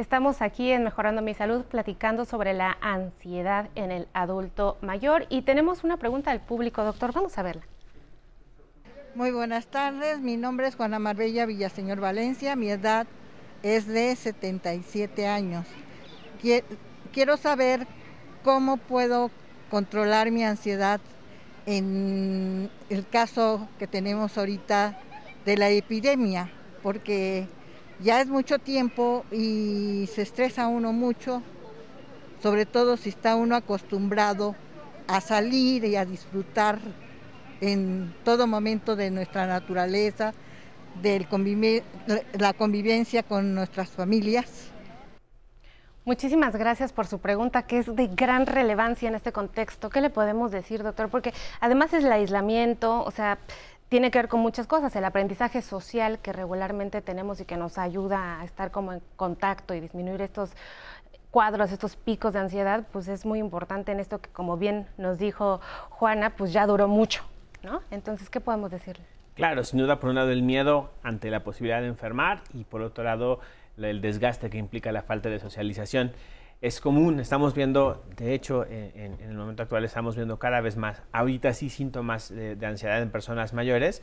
Estamos 0.00 0.40
aquí 0.40 0.72
en 0.72 0.82
Mejorando 0.82 1.20
mi 1.20 1.34
Salud 1.34 1.62
platicando 1.64 2.24
sobre 2.24 2.54
la 2.54 2.78
ansiedad 2.80 3.68
en 3.74 3.90
el 3.90 4.08
adulto 4.14 4.78
mayor 4.80 5.26
y 5.28 5.42
tenemos 5.42 5.84
una 5.84 5.98
pregunta 5.98 6.30
del 6.30 6.40
público, 6.40 6.82
doctor. 6.82 7.12
Vamos 7.12 7.36
a 7.36 7.42
verla. 7.42 7.60
Muy 9.14 9.30
buenas 9.30 9.66
tardes, 9.66 10.18
mi 10.18 10.38
nombre 10.38 10.68
es 10.68 10.74
Juana 10.74 10.98
Marbella 10.98 11.44
Villaseñor 11.44 12.00
Valencia, 12.00 12.56
mi 12.56 12.70
edad 12.70 13.06
es 13.62 13.86
de 13.86 14.16
77 14.16 15.26
años. 15.28 15.66
Quiero 17.12 17.36
saber 17.36 17.86
cómo 18.42 18.78
puedo 18.78 19.30
controlar 19.70 20.30
mi 20.30 20.44
ansiedad 20.44 21.02
en 21.66 22.70
el 22.88 23.06
caso 23.06 23.68
que 23.78 23.86
tenemos 23.86 24.38
ahorita 24.38 24.98
de 25.44 25.58
la 25.58 25.68
epidemia, 25.68 26.50
porque 26.82 27.48
ya 28.02 28.20
es 28.20 28.28
mucho 28.28 28.58
tiempo 28.58 29.24
y 29.30 30.08
se 30.12 30.22
estresa 30.22 30.66
uno 30.66 30.92
mucho, 30.92 31.42
sobre 32.42 32.66
todo 32.66 32.96
si 32.96 33.10
está 33.10 33.36
uno 33.36 33.56
acostumbrado 33.56 34.54
a 35.06 35.20
salir 35.20 35.84
y 35.84 35.96
a 35.96 36.04
disfrutar 36.04 36.78
en 37.60 38.14
todo 38.24 38.46
momento 38.46 38.96
de 38.96 39.10
nuestra 39.10 39.46
naturaleza, 39.46 40.32
de 41.02 41.26
la 42.38 42.52
convivencia 42.52 43.22
con 43.22 43.54
nuestras 43.54 43.90
familias. 43.90 44.70
Muchísimas 46.06 46.56
gracias 46.56 46.92
por 46.92 47.06
su 47.06 47.18
pregunta, 47.18 47.62
que 47.66 47.78
es 47.78 47.94
de 47.94 48.06
gran 48.08 48.46
relevancia 48.46 49.08
en 49.08 49.14
este 49.14 49.32
contexto. 49.32 49.90
¿Qué 49.90 50.00
le 50.00 50.08
podemos 50.08 50.50
decir, 50.50 50.82
doctor? 50.82 51.10
Porque 51.10 51.34
además 51.60 51.92
es 51.92 52.04
el 52.04 52.10
aislamiento, 52.10 53.04
o 53.04 53.10
sea, 53.10 53.38
tiene 53.90 54.12
que 54.12 54.20
ver 54.20 54.28
con 54.28 54.40
muchas 54.40 54.68
cosas, 54.68 54.94
el 54.94 55.04
aprendizaje 55.04 55.60
social 55.62 56.20
que 56.20 56.32
regularmente 56.32 57.02
tenemos 57.02 57.40
y 57.40 57.44
que 57.44 57.56
nos 57.56 57.76
ayuda 57.76 58.40
a 58.40 58.44
estar 58.44 58.70
como 58.70 58.92
en 58.92 59.02
contacto 59.16 59.74
y 59.74 59.80
disminuir 59.80 60.22
estos 60.22 60.52
cuadros, 61.32 61.72
estos 61.72 61.96
picos 61.96 62.32
de 62.32 62.38
ansiedad, 62.38 62.86
pues 62.92 63.08
es 63.08 63.26
muy 63.26 63.40
importante 63.40 63.90
en 63.90 63.98
esto 63.98 64.20
que 64.20 64.30
como 64.30 64.56
bien 64.56 64.86
nos 64.96 65.18
dijo 65.18 65.60
Juana, 65.90 66.30
pues 66.36 66.52
ya 66.52 66.66
duró 66.68 66.86
mucho, 66.86 67.24
¿no? 67.64 67.82
Entonces, 67.90 68.30
¿qué 68.30 68.40
podemos 68.40 68.70
decirle? 68.70 69.04
Claro, 69.34 69.64
sin 69.64 69.80
duda, 69.80 69.98
por 69.98 70.10
un 70.10 70.16
lado 70.16 70.30
el 70.30 70.42
miedo 70.42 70.92
ante 71.02 71.28
la 71.28 71.42
posibilidad 71.42 71.80
de 71.80 71.88
enfermar 71.88 72.42
y 72.54 72.62
por 72.62 72.82
otro 72.82 73.02
lado 73.02 73.40
el 73.76 74.00
desgaste 74.00 74.50
que 74.50 74.58
implica 74.58 74.92
la 74.92 75.02
falta 75.02 75.30
de 75.30 75.40
socialización 75.40 76.12
es 76.60 76.80
común, 76.80 77.20
estamos 77.20 77.54
viendo, 77.54 78.04
de 78.16 78.34
hecho, 78.34 78.66
en, 78.66 79.18
el 79.20 79.34
momento 79.34 79.62
actual 79.62 79.84
estamos 79.84 80.16
viendo 80.16 80.38
cada 80.38 80.60
vez 80.60 80.76
más, 80.76 81.02
ahorita 81.12 81.54
sí 81.54 81.70
síntomas 81.70 82.28
de, 82.28 82.58
ansiedad 82.66 83.00
en 83.00 83.10
personas 83.10 83.54
mayores. 83.54 84.02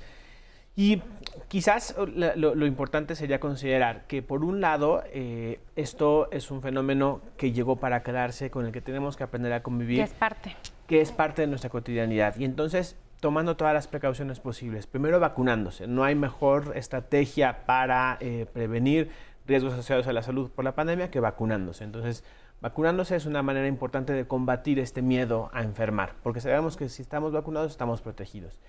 Y 0.75 1.01
quizás 1.47 1.95
lo, 1.97 2.65
importante 2.67 3.15
sería 3.15 3.39
considerar 3.39 4.05
que 4.05 4.21
por 4.21 4.43
un 4.43 4.61
lado 4.61 5.03
eh, 5.11 5.59
esto 5.75 6.29
es 6.31 6.51
un 6.51 6.61
fenómeno 6.61 7.21
que 7.35 7.51
llegó 7.51 7.77
para 7.77 8.03
quedarse, 8.03 8.51
con 8.51 8.67
el 8.67 8.71
que 8.71 8.81
tenemos 8.81 9.17
que 9.17 9.23
aprender 9.23 9.53
a 9.53 9.63
convivir. 9.63 9.97
Que 9.97 10.03
es 10.03 10.13
parte. 10.13 10.55
Que 10.85 11.01
es 11.01 11.11
parte 11.11 11.41
de 11.41 11.47
nuestra 11.47 11.71
cotidianidad. 11.71 12.35
Y 12.37 12.45
entonces 12.45 12.95
tomando 13.19 13.57
todas 13.57 13.73
las 13.73 13.87
precauciones 13.87 14.39
posibles. 14.39 14.87
Primero 14.87 15.19
vacunándose. 15.19 15.87
No 15.87 16.03
hay 16.03 16.15
mejor 16.15 16.73
estrategia 16.75 17.65
para 17.65 18.17
eh, 18.19 18.45
prevenir 18.53 19.09
riesgos 19.47 19.73
asociados 19.73 20.07
a 20.07 20.13
la 20.13 20.21
salud 20.21 20.51
por 20.51 20.65
la 20.65 20.75
pandemia 20.75 21.09
que 21.09 21.19
vacunándose. 21.19 21.83
Entonces, 21.83 22.23
Vacunándose 22.59 23.15
es 23.15 23.27
una 23.27 23.43
manera 23.43 23.67
importante 23.67 24.13
de 24.13 24.27
combatir 24.27 24.79
este 24.79 25.03
miedo 25.03 25.49
a 25.53 25.61
enfermar, 25.61 26.15
porque 26.23 26.41
sabemos 26.41 26.75
que 26.75 26.89
si 26.89 27.03
estamos 27.03 27.31
vacunados 27.31 27.71
estamos 27.71 28.01
protegidos. 28.01 28.59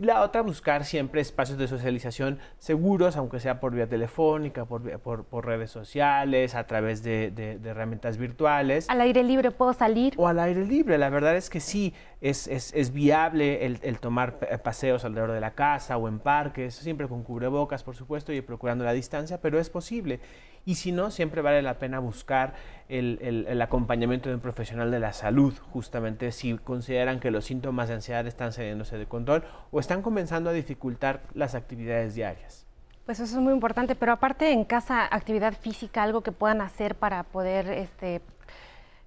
Y 0.00 0.04
la 0.04 0.22
otra, 0.22 0.42
buscar 0.42 0.84
siempre 0.84 1.20
espacios 1.20 1.58
de 1.58 1.66
socialización 1.66 2.38
seguros, 2.58 3.16
aunque 3.16 3.40
sea 3.40 3.58
por 3.58 3.74
vía 3.74 3.88
telefónica, 3.88 4.64
por, 4.64 5.00
por, 5.00 5.44
redes 5.44 5.72
sociales, 5.72 6.54
a 6.54 6.68
través 6.68 7.02
de, 7.02 7.58
herramientas 7.64 8.16
virtuales. 8.16 8.88
¿Al 8.88 9.00
aire 9.00 9.24
libre 9.24 9.50
puedo 9.50 9.72
salir? 9.72 10.14
O 10.16 10.28
al 10.28 10.38
aire 10.38 10.64
libre. 10.64 10.98
La 10.98 11.10
verdad 11.10 11.36
es 11.36 11.50
que 11.50 11.58
sí, 11.58 11.94
es, 12.20 12.46
es, 12.46 12.92
viable 12.92 13.66
el, 13.66 13.98
tomar 13.98 14.38
paseos 14.62 15.04
alrededor 15.04 15.32
de 15.32 15.40
la 15.40 15.56
casa 15.56 15.96
o 15.96 16.06
en 16.06 16.20
parques, 16.20 16.76
siempre 16.76 17.08
con 17.08 17.24
cubrebocas, 17.24 17.82
por 17.82 17.96
supuesto, 17.96 18.32
y 18.32 18.40
procurando 18.40 18.84
la 18.84 18.92
distancia, 18.92 19.40
pero 19.40 19.58
es 19.58 19.68
posible. 19.68 20.20
Y 20.64 20.76
si 20.76 20.92
no, 20.92 21.10
siempre 21.10 21.42
vale 21.42 21.62
la 21.62 21.78
pena 21.78 21.98
buscar 21.98 22.54
el, 22.88 23.46
el, 23.48 23.62
acompañamiento 23.62 24.28
de 24.28 24.34
un 24.34 24.40
profesional 24.40 24.90
de 24.90 25.00
la 25.00 25.12
salud, 25.12 25.54
justamente 25.72 26.32
si 26.32 26.56
consideran 26.58 27.20
que 27.20 27.30
los 27.30 27.44
síntomas 27.44 27.88
de 27.88 27.94
ansiedad 27.94 28.26
están 28.26 28.52
saliéndose 28.52 28.98
de 28.98 29.06
control 29.06 29.44
o 29.70 29.80
están 29.80 30.02
comenzando 30.02 30.50
a 30.50 30.52
dificultar 30.52 31.22
las 31.34 31.54
actividades 31.54 32.14
diarias. 32.14 32.66
Pues 33.06 33.20
eso 33.20 33.36
es 33.36 33.42
muy 33.42 33.54
importante, 33.54 33.94
pero 33.94 34.12
aparte 34.12 34.52
en 34.52 34.64
casa, 34.64 35.06
actividad 35.10 35.54
física, 35.54 36.02
algo 36.02 36.22
que 36.22 36.32
puedan 36.32 36.60
hacer 36.60 36.94
para 36.94 37.22
poder 37.22 37.68
este, 37.70 38.20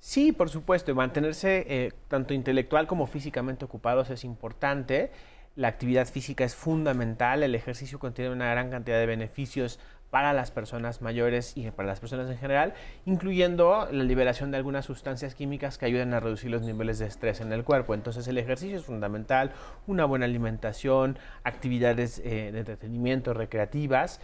Sí, 0.01 0.31
por 0.31 0.49
supuesto, 0.49 0.95
mantenerse 0.95 1.63
eh, 1.67 1.93
tanto 2.07 2.33
intelectual 2.33 2.87
como 2.87 3.05
físicamente 3.05 3.65
ocupados 3.65 4.09
es 4.09 4.23
importante. 4.23 5.11
La 5.55 5.67
actividad 5.67 6.07
física 6.07 6.43
es 6.43 6.55
fundamental, 6.55 7.43
el 7.43 7.53
ejercicio 7.53 7.99
contiene 7.99 8.31
una 8.31 8.49
gran 8.49 8.71
cantidad 8.71 8.97
de 8.97 9.05
beneficios 9.05 9.79
para 10.11 10.33
las 10.33 10.51
personas 10.51 11.01
mayores 11.01 11.57
y 11.57 11.71
para 11.71 11.87
las 11.87 11.99
personas 11.99 12.29
en 12.29 12.37
general, 12.37 12.73
incluyendo 13.05 13.87
la 13.91 14.03
liberación 14.03 14.51
de 14.51 14.57
algunas 14.57 14.85
sustancias 14.85 15.33
químicas 15.33 15.77
que 15.77 15.85
ayudan 15.85 16.13
a 16.13 16.19
reducir 16.19 16.51
los 16.51 16.61
niveles 16.61 16.99
de 16.99 17.07
estrés 17.07 17.41
en 17.41 17.51
el 17.53 17.63
cuerpo. 17.63 17.93
Entonces 17.95 18.27
el 18.27 18.37
ejercicio 18.37 18.77
es 18.77 18.83
fundamental, 18.83 19.53
una 19.87 20.05
buena 20.05 20.25
alimentación, 20.25 21.17
actividades 21.43 22.19
eh, 22.19 22.51
de 22.51 22.59
entretenimiento 22.59 23.33
recreativas 23.33 24.19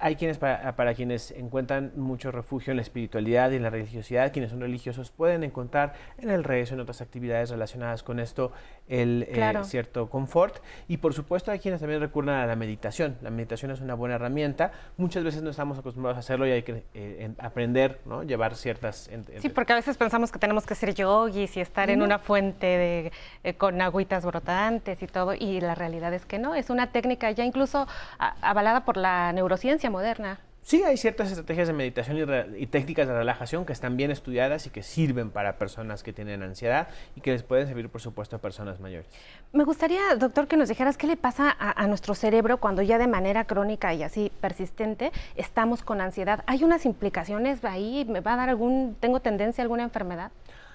hay 0.00 0.16
quienes, 0.16 0.38
para, 0.38 0.94
quienes 0.94 1.30
encuentran 1.32 1.92
mucho 1.96 2.32
refugio 2.32 2.70
en 2.70 2.76
la 2.76 2.82
espiritualidad 2.82 3.50
y 3.50 3.56
en 3.56 3.62
la 3.62 3.70
religiosidad, 3.70 4.32
quienes 4.32 4.50
son 4.50 4.60
religiosos 4.60 5.10
pueden 5.10 5.44
encontrar 5.44 5.94
en 6.18 6.30
el 6.30 6.44
rezo, 6.44 6.74
en 6.74 6.80
otras 6.80 7.00
actividades 7.00 7.50
relacionadas 7.50 8.02
con 8.02 8.18
esto, 8.18 8.52
el 8.88 9.26
eh, 9.28 9.52
cierto 9.64 10.08
confort. 10.08 10.62
Y 10.88 10.98
por 10.98 11.14
supuesto 11.14 11.50
hay 11.50 11.58
quienes 11.58 11.80
también 11.80 12.00
recurren 12.00 12.34
a 12.34 12.46
la 12.46 12.56
meditación. 12.56 13.16
La 13.22 13.30
meditación 13.30 13.70
es 13.70 13.80
una 13.80 13.94
buena 13.94 14.14
herramienta. 14.14 14.72
Muchas 14.96 15.24
veces 15.24 15.42
no 15.42 15.50
estamos 15.50 15.78
acostumbrados 15.78 16.16
a 16.16 16.20
hacerlo 16.20 16.46
y 16.46 16.52
hay 16.52 16.62
que 16.62 16.84
eh, 16.94 17.30
aprender, 17.38 18.00
¿no? 18.06 18.22
llevar 18.22 18.54
ciertas... 18.54 19.10
sí, 19.38 19.48
porque 19.50 19.72
a 19.72 19.76
veces 19.76 19.96
pensamos 19.96 20.32
que 20.32 20.38
tenemos 20.38 20.66
que 20.66 20.74
ser 20.74 20.94
yogis 20.94 21.56
y 21.56 21.60
estar 21.60 21.90
en 21.90 22.02
una 22.02 22.18
fuente 22.18 22.66
de, 22.66 23.12
eh, 23.44 23.54
con 23.54 23.80
agüitas 23.80 24.24
brotantes 24.24 25.02
y 25.02 25.06
todo, 25.06 25.34
y 25.34 25.60
la 25.60 25.74
realidad 25.74 26.14
es 26.14 26.24
que 26.24 26.38
no, 26.38 26.54
es 26.54 26.70
una 26.70 26.92
técnica 26.92 27.30
ya 27.30 27.44
incluso 27.44 27.86
avalada 28.18 28.84
por 28.84 28.96
la 28.96 29.32
neurociencia 29.32 29.81
moderna. 29.90 30.40
Sí, 30.64 30.84
hay 30.84 30.96
ciertas 30.96 31.28
estrategias 31.28 31.66
de 31.66 31.74
meditación 31.74 32.16
y, 32.56 32.66
técnicas 32.68 33.08
de 33.08 33.14
relajación 33.14 33.66
que 33.66 33.72
están 33.72 33.96
bien 33.96 34.12
estudiadas 34.12 34.64
y 34.68 34.70
que 34.70 34.84
sirven 34.84 35.30
para 35.30 35.58
personas 35.58 36.04
que 36.04 36.12
tienen 36.12 36.40
ansiedad 36.44 36.86
y 37.16 37.20
que 37.20 37.32
les 37.32 37.42
pueden 37.42 37.66
servir, 37.66 37.88
por 37.88 38.00
supuesto, 38.00 38.36
a 38.36 38.38
personas 38.38 38.78
mayores. 38.78 39.08
Me 39.52 39.64
gustaría, 39.64 40.14
doctor, 40.16 40.46
que 40.46 40.56
nos 40.56 40.68
dijeras 40.68 40.96
qué 40.96 41.08
le 41.08 41.16
pasa 41.16 41.54
a, 41.58 41.84
nuestro 41.88 42.14
cerebro 42.14 42.58
cuando 42.58 42.80
ya 42.80 42.98
de 42.98 43.08
manera 43.08 43.44
crónica 43.44 43.92
y 43.92 44.04
así 44.04 44.30
persistente 44.40 45.10
estamos 45.34 45.82
con 45.82 46.00
ansiedad. 46.00 46.44
¿Hay 46.46 46.62
unas 46.62 46.86
implicaciones 46.86 47.64
ahí? 47.64 48.06
¿Me 48.08 48.20
va 48.20 48.34
a 48.34 48.36
dar 48.36 48.48
algún, 48.48 48.96
tengo 49.00 49.18
tendencia 49.18 49.62
a 49.62 49.64
alguna 49.64 49.82
enfermedad? 49.82 50.30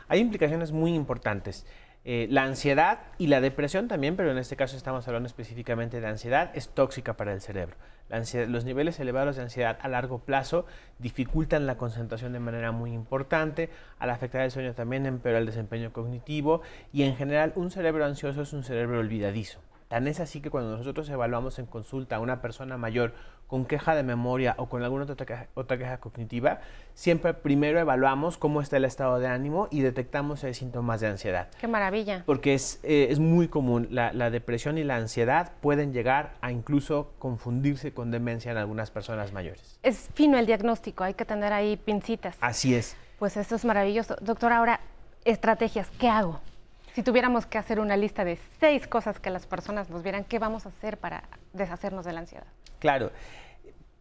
Hay 0.10 0.20
implicaciones 0.20 0.74
muy 0.74 0.94
importantes. 0.94 1.66
Eh, 2.04 2.28
la 2.30 2.44
ansiedad 2.44 3.00
y 3.18 3.28
la 3.28 3.40
depresión 3.40 3.88
también, 3.88 4.18
pero 4.18 4.32
en 4.32 4.38
este 4.38 4.58
caso 4.58 4.76
estamos 4.76 5.08
hablando 5.08 5.28
específicamente 5.28 6.02
de 6.02 6.08
ansiedad, 6.08 6.52
es 6.54 6.68
tóxica 6.70 7.16
para 7.16 7.34
el 7.34 7.40
cerebro. 7.40 7.78
Los 8.10 8.66
niveles 8.66 9.00
elevados 9.00 9.36
de 9.36 9.42
ansiedad 9.44 9.78
a 9.82 9.88
largo 9.88 10.20
plazo 10.20 10.66
dificultan 11.00 11.66
la 11.66 11.78
concentración 11.78 12.34
de 12.34 12.40
manera 12.40 12.72
muy 12.72 12.94
importante, 12.94 13.70
al 14.00 14.10
afectar 14.10 14.42
el 14.42 14.52
sueño 14.52 14.74
también 14.74 15.06
empeora 15.06 15.40
el 15.40 15.46
desempeño 15.46 15.92
cognitivo 15.92 16.62
y 16.94 17.04
en 17.04 17.16
general 17.16 17.54
un 17.56 17.72
cerebro 17.72 18.06
ansioso 18.06 18.42
es 18.42 18.54
un 18.54 18.64
cerebro 18.64 19.00
olvidadizo. 19.00 19.60
Tan 19.88 20.08
es 20.08 20.20
así 20.20 20.42
que 20.42 20.50
cuando 20.50 20.76
nosotros 20.76 21.10
evaluamos 21.10 21.60
en 21.60 21.66
consulta 21.66 22.18
a 22.18 22.20
una 22.20 22.42
persona 22.42 22.78
mayor 22.78 23.14
con 23.48 23.66
queja 23.66 23.96
de 23.96 24.04
memoria 24.04 24.56
o 24.58 24.68
con 24.68 24.84
alguna 24.84 25.04
otra 25.04 25.26
queja, 25.26 25.48
otra 25.54 25.78
queja 25.78 25.98
cognitiva, 26.00 26.60
siempre 26.94 27.34
primero 27.34 27.80
evaluamos 27.80 28.38
cómo 28.38 28.62
está 28.62 28.78
el 28.78 28.86
estado 28.86 29.20
de 29.20 29.28
ánimo 29.28 29.68
y 29.72 29.82
detectamos 29.82 30.42
si 30.42 30.48
hay 30.48 30.54
síntomas 30.54 31.00
de 31.00 31.08
ansiedad. 31.08 31.48
¡Qué 31.60 31.68
maravilla! 31.68 32.24
Porque 32.26 32.54
es, 32.54 32.80
eh, 32.84 33.08
es 33.10 33.20
muy 33.20 33.48
común, 33.48 33.88
la, 33.90 34.12
la, 34.14 34.30
depresión 34.30 34.78
y 34.78 34.84
la 34.84 34.98
ansiedad 34.98 35.54
pueden 35.62 35.94
llegar 35.94 36.34
a 36.42 36.52
incluso 36.52 37.14
confundirse 37.20 37.94
con 37.94 38.12
demencia 38.12 38.52
en 38.52 38.58
algunas 38.58 38.92
personas 38.92 39.32
mayores. 39.32 39.80
Es 39.82 40.10
fino 40.14 40.38
el 40.38 40.46
diagnóstico, 40.46 41.04
hay 41.04 41.14
que 41.14 41.26
tener 41.26 41.54
ahí 41.54 41.78
pincitas. 41.78 42.36
Así 42.42 42.76
es. 42.76 42.98
Pues 43.20 43.38
esto 43.38 43.56
es 43.56 43.66
maravilloso. 43.66 44.16
Doctor, 44.22 44.52
ahora, 44.52 44.82
estrategias, 45.26 45.90
¿qué 46.00 46.10
hago? 46.10 46.40
Si 46.94 47.04
tuviéramos 47.04 47.46
que 47.46 47.58
hacer 47.58 47.80
una 47.80 47.96
lista 47.96 48.26
de 48.26 48.40
seis 48.60 48.88
cosas 48.88 49.20
que 49.20 49.30
las 49.30 49.46
personas 49.46 49.90
nos 49.90 50.04
vieran, 50.04 50.24
¿qué 50.24 50.40
vamos 50.40 50.66
a 50.66 50.70
hacer 50.70 50.98
para 50.98 51.24
deshacernos 51.54 52.06
de 52.06 52.14
la 52.14 52.22
ansiedad? 52.22 52.48
Claro. 52.80 53.12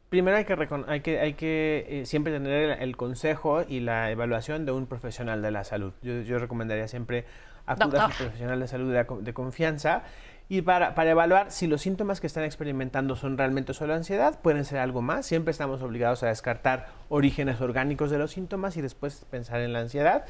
Primero 0.09 0.37
hay 0.37 0.45
que, 0.45 0.57
hay 0.87 1.01
que, 1.01 1.19
hay 1.19 1.35
que 1.35 1.87
eh, 1.89 2.07
siempre 2.07 2.33
tener 2.33 2.81
el, 2.81 2.97
consejo 2.97 3.65
y 3.67 3.81
la 3.81 4.11
evaluación 4.11 4.65
de 4.65 4.73
un 4.73 4.87
profesional 4.87 5.43
de 5.43 5.51
la 5.51 5.65
salud. 5.65 5.93
Yo, 6.03 6.39
recomendaría 6.39 6.87
siempre 6.87 7.25
acudir 7.67 7.99
a 7.99 8.07
un 8.07 8.13
profesional 8.13 8.61
de 8.61 8.69
salud 8.69 8.95
de, 8.95 9.35
confianza 9.35 10.05
y 10.49 10.63
para, 10.63 10.95
para, 10.95 11.11
evaluar 11.11 11.51
si 11.51 11.67
los 11.67 11.83
síntomas 11.83 12.21
que 12.21 12.29
están 12.29 12.45
experimentando 12.45 13.17
son 13.17 13.37
realmente 13.37 13.75
solo 13.75 13.95
ansiedad, 13.95 14.39
pueden 14.41 14.65
ser 14.65 14.79
algo 14.79 15.03
más. 15.03 15.27
Siempre 15.27 15.51
estamos 15.51 15.83
obligados 15.83 16.23
a 16.23 16.29
descartar 16.29 16.87
orígenes 17.09 17.61
orgánicos 17.61 18.09
de 18.11 18.19
los 18.19 18.31
síntomas 18.31 18.77
y 18.77 18.83
después 18.83 19.27
pensar 19.29 19.61
en 19.61 19.73
la 19.73 19.81
ansiedad. 19.81 20.25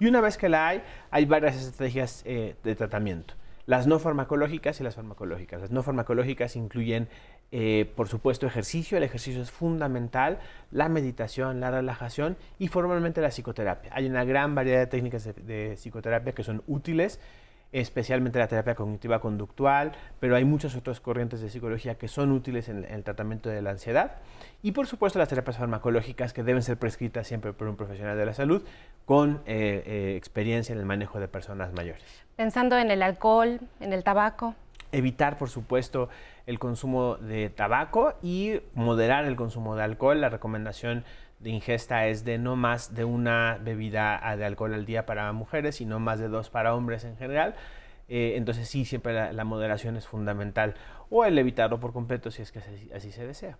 Y 0.00 0.06
una 0.06 0.20
vez 0.20 0.38
que 0.38 0.48
la 0.48 0.66
hay, 0.66 0.82
hay 1.12 1.26
varias 1.26 1.56
estrategias 1.56 2.22
eh, 2.24 2.56
de 2.64 2.74
tratamiento. 2.74 3.34
Las 3.66 3.86
no 3.86 4.00
farmacológicas 4.00 4.80
y 4.80 4.84
las 4.84 4.96
farmacológicas. 4.96 5.60
Las 5.60 5.70
no 5.70 5.84
farmacológicas 5.84 6.56
incluyen, 6.56 7.08
eh, 7.52 7.90
por 7.96 8.08
supuesto, 8.08 8.46
ejercicio. 8.46 8.96
El 8.96 9.04
ejercicio 9.04 9.42
es 9.42 9.50
fundamental. 9.50 10.38
La 10.70 10.88
meditación, 10.88 11.60
la 11.60 11.70
relajación 11.70 12.36
y 12.58 12.68
formalmente 12.68 13.20
la 13.20 13.28
psicoterapia. 13.30 13.90
Hay 13.94 14.06
una 14.06 14.24
gran 14.24 14.54
variedad 14.54 14.80
de 14.80 14.86
técnicas 14.86 15.24
de 15.24 15.74
psicoterapia 15.76 16.32
que 16.32 16.42
son 16.42 16.62
útiles 16.66 17.20
especialmente 17.72 18.38
la 18.38 18.48
terapia 18.48 18.74
cognitiva 18.74 19.20
conductual, 19.20 19.92
pero 20.18 20.36
hay 20.36 20.44
muchas 20.44 20.74
otras 20.74 21.00
corrientes 21.00 21.40
de 21.40 21.50
psicología 21.50 21.96
que 21.96 22.08
son 22.08 22.32
útiles 22.32 22.68
en, 22.68 22.84
el 22.84 23.04
tratamiento 23.04 23.48
de 23.48 23.62
la 23.62 23.70
ansiedad. 23.70 24.16
Y 24.62 24.72
por 24.72 24.86
supuesto 24.86 25.18
las 25.18 25.28
terapias 25.28 25.58
farmacológicas 25.58 26.32
que 26.32 26.42
deben 26.42 26.62
ser 26.62 26.76
prescritas 26.76 27.26
siempre 27.26 27.52
por 27.52 27.68
un 27.68 27.76
profesional 27.76 28.16
de 28.16 28.26
la 28.26 28.34
salud 28.34 28.62
con 29.04 29.40
eh, 29.46 29.82
eh, 29.86 30.14
experiencia 30.16 30.72
en 30.72 30.80
el 30.80 30.86
manejo 30.86 31.20
de 31.20 31.28
personas 31.28 31.72
mayores. 31.72 32.04
Pensando 32.36 32.76
en 32.76 32.90
el 32.90 33.02
alcohol, 33.02 33.60
en 33.80 33.92
el 33.92 34.02
tabaco. 34.02 34.54
Evitar, 34.92 35.38
por 35.38 35.50
supuesto, 35.50 36.08
el 36.50 36.58
consumo 36.58 37.16
de 37.16 37.48
tabaco 37.48 38.14
y 38.22 38.60
moderar 38.74 39.24
el 39.24 39.36
consumo 39.36 39.76
de 39.76 39.84
alcohol. 39.84 40.20
La 40.20 40.28
recomendación 40.28 41.04
de 41.38 41.50
ingesta 41.50 42.08
es 42.08 42.24
de 42.24 42.38
no 42.38 42.56
más 42.56 42.92
de 42.92 43.04
una 43.04 43.58
bebida 43.62 44.20
de 44.36 44.44
alcohol 44.44 44.74
al 44.74 44.84
día 44.84 45.06
para 45.06 45.32
mujeres 45.32 45.80
y 45.80 45.86
no 45.86 46.00
más 46.00 46.18
de 46.18 46.28
dos 46.28 46.50
para 46.50 46.74
hombres 46.74 47.04
en 47.04 47.16
general. 47.16 47.54
Eh, 48.08 48.34
entonces 48.36 48.68
sí, 48.68 48.84
siempre 48.84 49.32
la, 49.32 49.44
moderación 49.44 49.96
es 49.96 50.08
fundamental 50.08 50.74
o 51.08 51.24
el 51.24 51.38
evitarlo 51.38 51.78
por 51.78 51.92
completo 51.92 52.32
si 52.32 52.42
es 52.42 52.50
que 52.50 52.58
así, 52.58 52.90
así 52.92 53.12
se 53.12 53.24
desea. 53.24 53.56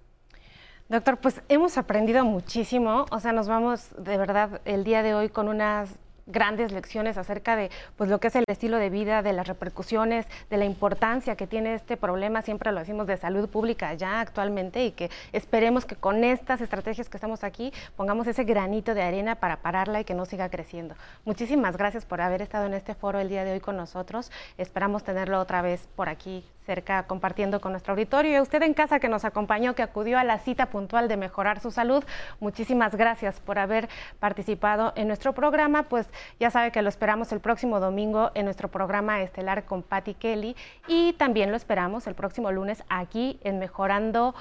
Doctor, 0.89 1.19
pues 1.19 1.41
hemos 1.49 1.79
aprendido 1.79 2.25
muchísimo, 2.25 3.07
o 3.13 3.21
sea, 3.21 3.31
nos 3.31 3.47
vamos 3.47 3.95
de 3.97 4.19
verdad 4.19 4.61
el 4.65 4.83
día 4.83 5.05
de 5.05 5.15
hoy 5.15 5.29
con 5.29 5.47
unas 5.47 5.97
grandes 6.31 6.73
lecciones 6.73 7.17
acerca 7.17 7.57
de 7.57 7.71
pues 7.97 8.11
lo 8.11 8.21
que 8.21 8.29
es 8.29 8.37
el 8.37 8.45
estilo 8.49 8.79
de 8.79 8.91
vida, 8.91 9.23
de 9.23 9.33
las 9.33 9.47
repercusiones, 9.47 10.27
de 10.49 10.57
la 10.57 10.65
importancia 10.65 11.37
que 11.37 11.47
tiene 11.47 11.75
este 11.75 11.97
problema, 11.97 12.43
siempre 12.43 12.73
lo 12.73 12.81
decimos 12.81 13.07
de 13.07 13.17
salud 13.17 13.49
pública 13.49 13.95
ya 13.95 14.21
actualmente 14.21 14.85
y 14.85 14.93
que 14.93 15.11
esperemos 15.33 15.85
que 15.85 15.97
con 15.97 16.25
estas 16.25 16.61
estrategias 16.61 17.09
que 17.09 17.17
estamos 17.17 17.45
aquí 17.45 17.73
pongamos 17.97 18.27
ese 18.27 18.45
granito 18.45 18.95
de 18.95 19.03
arena 19.03 19.35
para 19.37 19.57
pararla 19.57 20.01
y 20.01 20.05
que 20.05 20.15
no 20.15 20.27
siga 20.27 20.49
creciendo. 20.49 20.95
Muchísimas 21.25 21.77
gracias 21.77 22.05
por 22.05 22.21
haber 22.21 22.43
estado 22.43 22.67
en 22.67 22.75
este 22.75 22.95
foro 22.95 23.21
el 23.21 23.29
día 23.29 23.45
de 23.45 23.53
hoy 23.53 23.61
con 23.61 23.77
nosotros. 23.77 24.31
Esperamos 24.59 25.05
tenerlo 25.05 25.41
otra 25.41 25.63
vez 25.63 25.89
por 25.97 26.09
aquí 26.09 26.45
cerca 26.71 27.03
compartiendo 27.03 27.61
con 27.61 27.73
nuestro 27.73 27.95
auditorio 27.95 28.31
y 28.31 28.35
a 28.37 28.43
usted 28.43 28.63
en 28.63 28.75
casa 28.75 29.01
que 29.01 29.09
nos 29.09 29.25
acompañó, 29.25 29.75
que 29.75 29.83
acudió 29.83 30.21
a 30.21 30.23
la 30.23 30.39
cita 30.39 30.67
puntual 30.67 31.09
de 31.09 31.17
mejorar 31.17 31.59
su 31.59 31.73
salud. 31.73 32.05
Muchísimas 32.39 32.95
gracias 32.95 33.41
por 33.41 33.59
haber 33.59 33.89
participado 34.21 34.93
en 34.95 35.09
nuestro 35.09 35.33
programa. 35.33 35.83
Pues 35.83 36.07
ya 36.39 36.53
sabe 36.53 36.71
que 36.71 36.81
lo 36.83 36.89
esperamos 36.89 37.33
el 37.33 37.41
próximo 37.41 37.81
domingo 37.81 38.31
en 38.35 38.45
nuestro 38.45 38.69
programa 38.69 39.21
estelar 39.21 39.65
con 39.65 39.83
Patty 39.83 40.15
Kelly 40.15 40.55
y 40.87 41.15
también 41.15 41.51
lo 41.51 41.57
esperamos 41.57 42.07
el 42.07 42.15
próximo 42.15 42.53
lunes 42.53 42.85
aquí 42.89 43.41
en 43.43 43.59
Mejorando 43.59 44.37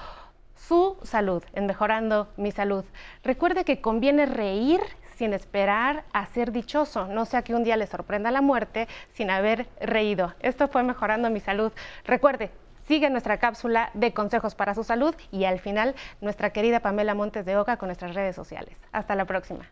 su 0.53 0.97
salud, 1.01 1.43
en 1.53 1.65
Mejorando 1.65 2.27
mi 2.37 2.51
salud. 2.51 2.85
Recuerde 3.23 3.63
que 3.63 3.81
conviene 3.81 4.27
reír 4.27 4.81
sin 5.19 5.33
esperar 5.33 6.05
a 6.13 6.25
ser 6.27 6.53
dichoso, 6.53 7.05
no 7.07 7.25
sea 7.25 7.41
que 7.41 7.53
un 7.53 7.65
día 7.65 7.75
le 7.75 7.87
sorprenda 7.87 8.31
la 8.31 8.39
muerte 8.39 8.87
sin 9.11 9.29
haber 9.29 9.67
reído. 9.81 10.33
Esto 10.39 10.69
fue 10.69 10.81
mejorando 10.81 11.29
mi 11.29 11.41
salud. 11.41 11.73
Recuerde, 12.05 12.51
sigue 12.87 13.09
nuestra 13.09 13.37
cápsula 13.37 13.91
de 13.93 14.13
consejos 14.13 14.55
para 14.55 14.73
su 14.73 14.85
salud 14.85 15.13
y 15.29 15.43
al 15.43 15.59
final 15.59 15.93
nuestra 16.21 16.51
querida 16.51 16.79
Pamela 16.79 17.15
Montes 17.15 17.45
de 17.45 17.57
Oca 17.57 17.75
con 17.75 17.89
nuestras 17.89 18.15
redes 18.15 18.33
sociales. 18.33 18.77
Hasta 18.93 19.13
la 19.15 19.25
próxima. 19.25 19.69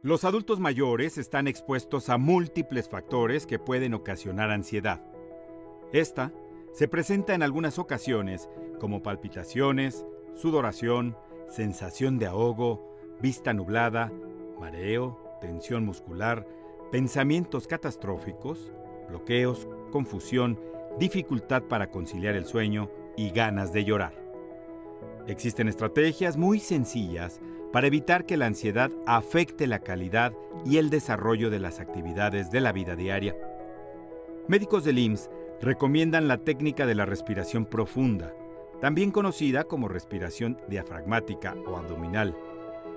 Los 0.00 0.24
adultos 0.24 0.58
mayores 0.58 1.18
están 1.18 1.48
expuestos 1.48 2.08
a 2.08 2.16
múltiples 2.16 2.88
factores 2.88 3.46
que 3.46 3.58
pueden 3.58 3.92
ocasionar 3.92 4.50
ansiedad. 4.50 5.02
Esta 5.92 6.32
se 6.76 6.88
presenta 6.88 7.32
en 7.32 7.42
algunas 7.42 7.78
ocasiones 7.78 8.50
como 8.78 9.02
palpitaciones, 9.02 10.04
sudoración, 10.34 11.16
sensación 11.48 12.18
de 12.18 12.26
ahogo, 12.26 12.94
vista 13.18 13.54
nublada, 13.54 14.12
mareo, 14.60 15.18
tensión 15.40 15.86
muscular, 15.86 16.46
pensamientos 16.92 17.66
catastróficos, 17.66 18.74
bloqueos, 19.08 19.66
confusión, 19.90 20.60
dificultad 20.98 21.62
para 21.62 21.88
conciliar 21.88 22.34
el 22.34 22.44
sueño 22.44 22.90
y 23.16 23.30
ganas 23.30 23.72
de 23.72 23.86
llorar. 23.86 24.12
Existen 25.26 25.68
estrategias 25.68 26.36
muy 26.36 26.60
sencillas 26.60 27.40
para 27.72 27.86
evitar 27.86 28.26
que 28.26 28.36
la 28.36 28.44
ansiedad 28.44 28.90
afecte 29.06 29.66
la 29.66 29.78
calidad 29.78 30.34
y 30.66 30.76
el 30.76 30.90
desarrollo 30.90 31.48
de 31.48 31.58
las 31.58 31.80
actividades 31.80 32.50
de 32.50 32.60
la 32.60 32.72
vida 32.72 32.96
diaria. 32.96 33.34
Médicos 34.46 34.84
del 34.84 34.98
IMSS 34.98 35.30
recomiendan 35.60 36.28
la 36.28 36.38
técnica 36.38 36.86
de 36.86 36.94
la 36.94 37.06
respiración 37.06 37.66
profunda, 37.66 38.32
también 38.80 39.10
conocida 39.10 39.64
como 39.64 39.88
respiración 39.88 40.58
diafragmática 40.68 41.54
o 41.66 41.76
abdominal. 41.76 42.36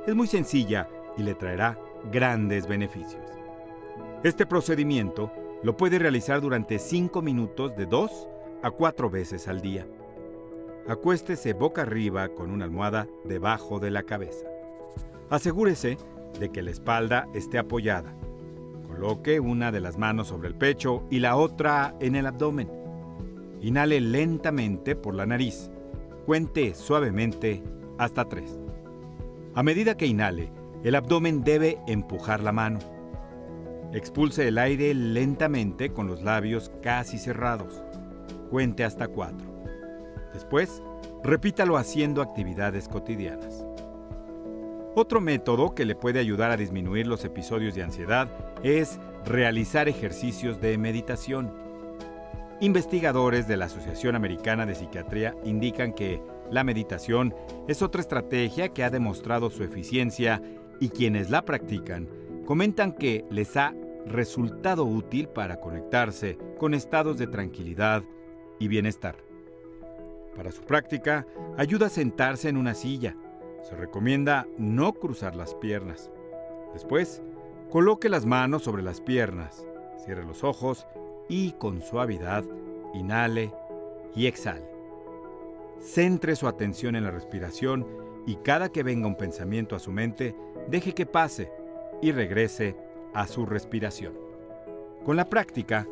Es 0.06 0.15
muy 0.15 0.28
sencilla 0.28 0.89
y 1.17 1.24
le 1.24 1.36
traerá 1.36 1.80
grandes 2.12 2.67
beneficios. 2.67 3.24
Este 4.24 4.45
procedimiento 4.45 5.32
lo 5.63 5.78
puede 5.78 6.00
realizar 6.00 6.41
durante 6.41 6.80
5 6.80 7.22
minutos 7.22 7.76
de 7.76 7.86
2 7.86 8.28
a 8.63 8.72
4 8.72 9.10
veces 9.10 9.48
al 9.48 9.62
día. 9.62 9.88
Acuéstese 10.88 11.54
boca 11.54 11.84
arriba 11.84 12.30
con 12.30 12.52
una 12.52 12.65
almohada 12.65 13.08
debajo 13.24 13.80
de 13.80 13.91
la 13.91 14.04
cabeza. 14.04 14.48
Asegúrese 15.30 15.98
de 16.39 16.50
que 16.50 16.62
la 16.62 16.72
espalda 16.72 17.28
esté 17.34 17.60
apoyada. 17.60 18.18
Coloque 18.89 19.39
una 19.39 19.71
de 19.71 19.80
las 19.80 19.97
manos 19.97 20.28
sobre 20.28 20.47
el 20.47 20.56
pecho 20.56 21.04
y 21.12 21.19
la 21.19 21.36
otra 21.36 21.95
en 21.99 22.15
el 22.15 22.25
abdomen. 22.25 22.69
Inhale 23.62 24.02
lentamente 24.02 24.95
por 24.95 25.13
la 25.13 25.28
nariz. 25.28 25.69
Cuente 26.25 26.73
suavemente 26.73 27.63
hasta 27.99 28.25
tres. 28.25 28.60
A 29.54 29.62
medida 29.62 29.95
que 29.95 30.08
inhale, 30.08 30.52
el 30.84 30.95
abdomen 30.95 31.43
debe 31.43 31.78
empujar 31.88 32.41
la 32.41 32.52
mano. 32.52 32.80
Expulse 33.93 34.47
el 34.47 34.58
aire 34.58 34.93
lentamente 34.93 35.91
con 35.91 36.08
los 36.08 36.23
labios 36.23 36.71
casi 36.82 37.19
cerrados. 37.19 37.82
Cuente 38.49 38.84
hasta 38.84 39.08
cuatro. 39.08 39.47
Después, 40.34 40.82
repítalo 41.23 41.78
haciendo 41.78 42.23
actividades 42.23 42.88
cotidianas. 42.88 43.68
Otro 45.02 45.22
método 45.22 45.74
que 45.74 45.86
le 45.86 45.96
puede 45.96 46.20
ayudar 46.20 46.52
a 46.52 46.58
disminuir 46.58 47.08
los 47.08 47.24
episodios 47.24 47.74
de 47.74 47.84
ansiedad 47.84 48.28
es 48.64 49.00
realizar 49.26 49.88
ejercicios 49.88 50.60
de 50.60 50.78
meditación. 50.78 51.54
Investigadores 52.60 53.48
de 53.48 53.56
la 53.56 53.68
Asociación 53.68 54.18
Americana 54.18 54.66
de 54.66 54.76
Psiquiatría 54.76 55.38
indican 55.46 55.94
que 55.94 56.22
la 56.52 56.66
meditación 56.66 57.34
es 57.70 57.82
otra 57.82 58.02
estrategia 58.02 58.74
que 58.74 58.84
ha 58.84 58.90
demostrado 58.90 59.50
su 59.50 59.64
eficiencia 59.64 60.42
y 60.82 60.90
quienes 60.90 61.30
la 61.30 61.46
practican 61.46 62.10
comentan 62.46 62.92
que 62.92 63.24
les 63.30 63.56
ha 63.56 63.74
resultado 64.06 64.84
útil 64.84 65.30
para 65.30 65.62
conectarse 65.62 66.38
con 66.58 66.74
estados 66.74 67.18
de 67.18 67.28
tranquilidad 67.28 68.04
y 68.60 68.68
bienestar. 68.68 69.16
Para 70.36 70.52
su 70.52 70.62
práctica, 70.64 71.26
ayuda 71.58 71.86
a 71.86 71.90
sentarse 71.90 72.50
en 72.50 72.58
una 72.58 72.74
silla, 72.74 73.16
se 73.63 73.76
recomienda 73.76 74.48
no 74.58 74.93
cruzar 74.93 75.36
las 75.36 75.56
piernas. 75.56 76.12
Después, 76.74 77.22
coloque 77.69 78.10
las 78.10 78.26
manos 78.26 78.63
sobre 78.63 78.84
las 78.84 79.02
piernas, 79.02 79.65
cierre 80.04 80.24
los 80.24 80.43
ojos 80.43 80.88
y 81.28 81.52
con 81.54 81.82
suavidad 81.82 82.43
inhale 82.93 83.54
y 84.15 84.28
exhale. 84.28 84.69
Centre 85.80 86.36
su 86.36 86.48
atención 86.48 86.95
en 86.95 87.04
la 87.04 87.12
respiración 87.12 87.86
y 88.26 88.36
cada 88.38 88.69
que 88.69 88.84
venga 88.84 89.08
un 89.08 89.15
pensamiento 89.15 89.76
a 89.76 89.80
su 89.80 89.91
mente, 89.91 90.36
deje 90.67 90.93
que 90.93 91.06
pase 91.06 91.52
y 92.02 92.12
regrese 92.12 92.76
a 93.13 93.28
su 93.28 93.45
respiración. 93.45 94.13
Con 95.06 95.15
la 95.15 95.30
práctica, 95.30 95.88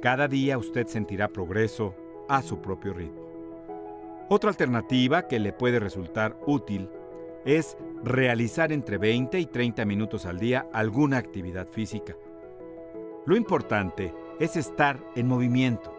cada 0.00 0.28
día 0.28 0.58
usted 0.58 0.86
sentirá 0.86 1.28
progreso 1.28 1.94
a 2.28 2.42
su 2.42 2.60
propio 2.60 2.92
ritmo. 2.92 3.22
Otra 4.28 4.50
alternativa 4.50 5.26
que 5.28 5.38
le 5.38 5.52
puede 5.52 5.78
resultar 5.80 6.36
útil 6.46 6.88
es 7.44 7.76
realizar 8.02 8.72
entre 8.72 8.98
20 8.98 9.38
y 9.38 9.46
30 9.46 9.84
minutos 9.84 10.26
al 10.26 10.38
día 10.38 10.66
alguna 10.72 11.18
actividad 11.18 11.68
física. 11.68 12.16
Lo 13.26 13.36
importante 13.36 14.12
es 14.40 14.56
estar 14.56 14.98
en 15.14 15.28
movimiento. 15.28 15.94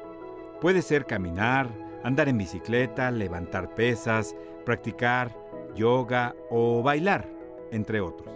Puede 0.60 0.82
ser 0.82 1.06
caminar, 1.06 1.70
andar 2.04 2.30
en 2.30 2.38
bicicleta, 2.38 3.12
levantar 3.12 3.74
pesas, 3.76 4.36
practicar 4.66 5.36
yoga 5.76 6.36
o 6.50 6.84
bailar, 6.84 7.30
entre 7.72 8.02
otros. 8.02 8.30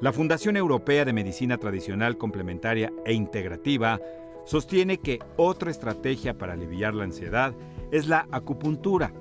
La 0.00 0.12
Fundación 0.12 0.56
Europea 0.56 1.04
de 1.04 1.12
Medicina 1.12 1.58
Tradicional 1.58 2.16
Complementaria 2.16 2.90
e 3.04 3.12
Integrativa 3.12 4.00
sostiene 4.44 4.98
que 4.98 5.18
otra 5.36 5.70
estrategia 5.70 6.38
para 6.38 6.54
aliviar 6.54 6.94
la 6.94 7.04
ansiedad 7.04 7.54
es 7.90 8.06
la 8.06 8.26
acupuntura 8.30 9.12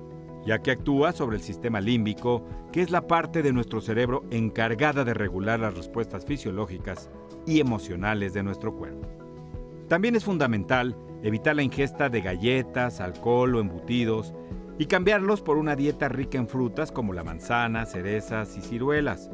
ya 0.45 0.59
que 0.59 0.71
actúa 0.71 1.11
sobre 1.11 1.37
el 1.37 1.43
sistema 1.43 1.81
límbico, 1.81 2.43
que 2.71 2.81
es 2.81 2.91
la 2.91 3.07
parte 3.07 3.41
de 3.41 3.53
nuestro 3.53 3.81
cerebro 3.81 4.23
encargada 4.31 5.03
de 5.03 5.13
regular 5.13 5.59
las 5.59 5.75
respuestas 5.75 6.25
fisiológicas 6.25 7.09
y 7.45 7.59
emocionales 7.59 8.33
de 8.33 8.43
nuestro 8.43 8.75
cuerpo. 8.75 9.07
También 9.87 10.15
es 10.15 10.23
fundamental 10.23 10.95
evitar 11.23 11.55
la 11.55 11.63
ingesta 11.63 12.09
de 12.09 12.21
galletas, 12.21 13.01
alcohol 13.01 13.55
o 13.55 13.59
embutidos 13.59 14.33
y 14.77 14.85
cambiarlos 14.85 15.41
por 15.41 15.57
una 15.57 15.75
dieta 15.75 16.07
rica 16.07 16.37
en 16.37 16.47
frutas 16.47 16.91
como 16.91 17.13
la 17.13 17.23
manzana, 17.23 17.85
cerezas 17.85 18.55
y 18.57 18.61
ciruelas, 18.61 19.29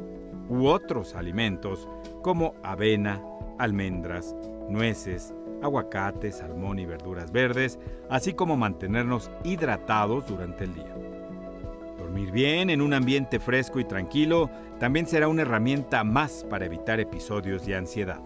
u 0.48 0.66
otros 0.66 1.14
alimentos 1.14 1.88
como 2.22 2.54
avena, 2.62 3.22
almendras, 3.58 4.34
nueces, 4.68 5.34
aguacate, 5.62 6.32
salmón 6.32 6.78
y 6.78 6.86
verduras 6.86 7.32
verdes, 7.32 7.78
así 8.08 8.34
como 8.34 8.56
mantenernos 8.56 9.30
hidratados 9.44 10.26
durante 10.26 10.64
el 10.64 10.74
día. 10.74 10.94
Dormir 11.98 12.30
bien 12.30 12.70
en 12.70 12.80
un 12.80 12.94
ambiente 12.94 13.40
fresco 13.40 13.80
y 13.80 13.84
tranquilo 13.84 14.50
también 14.78 15.06
será 15.06 15.28
una 15.28 15.42
herramienta 15.42 16.04
más 16.04 16.44
para 16.48 16.66
evitar 16.66 17.00
episodios 17.00 17.66
de 17.66 17.76
ansiedad. 17.76 18.20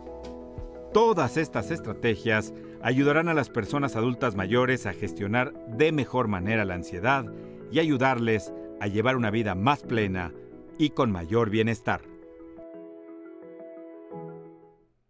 Todas 0.93 1.37
estas 1.37 1.71
estrategias 1.71 2.53
ayudarán 2.83 3.29
a 3.29 3.35
las 3.35 3.49
personas 3.49 3.95
adultas 3.95 4.35
mayores 4.35 4.87
a 4.87 4.93
gestionar 4.93 5.53
de 5.69 5.93
mejor 5.93 6.27
manera 6.27 6.64
la 6.64 6.75
ansiedad 6.75 7.25
y 7.71 7.79
ayudarles 7.79 8.53
a 8.81 8.88
llevar 8.88 9.16
una 9.16 9.31
vida 9.31 9.55
más 9.55 9.83
plena 9.83 10.33
y 10.79 10.90
con 10.90 11.12
mayor 11.12 11.51
bienestar. 11.51 12.10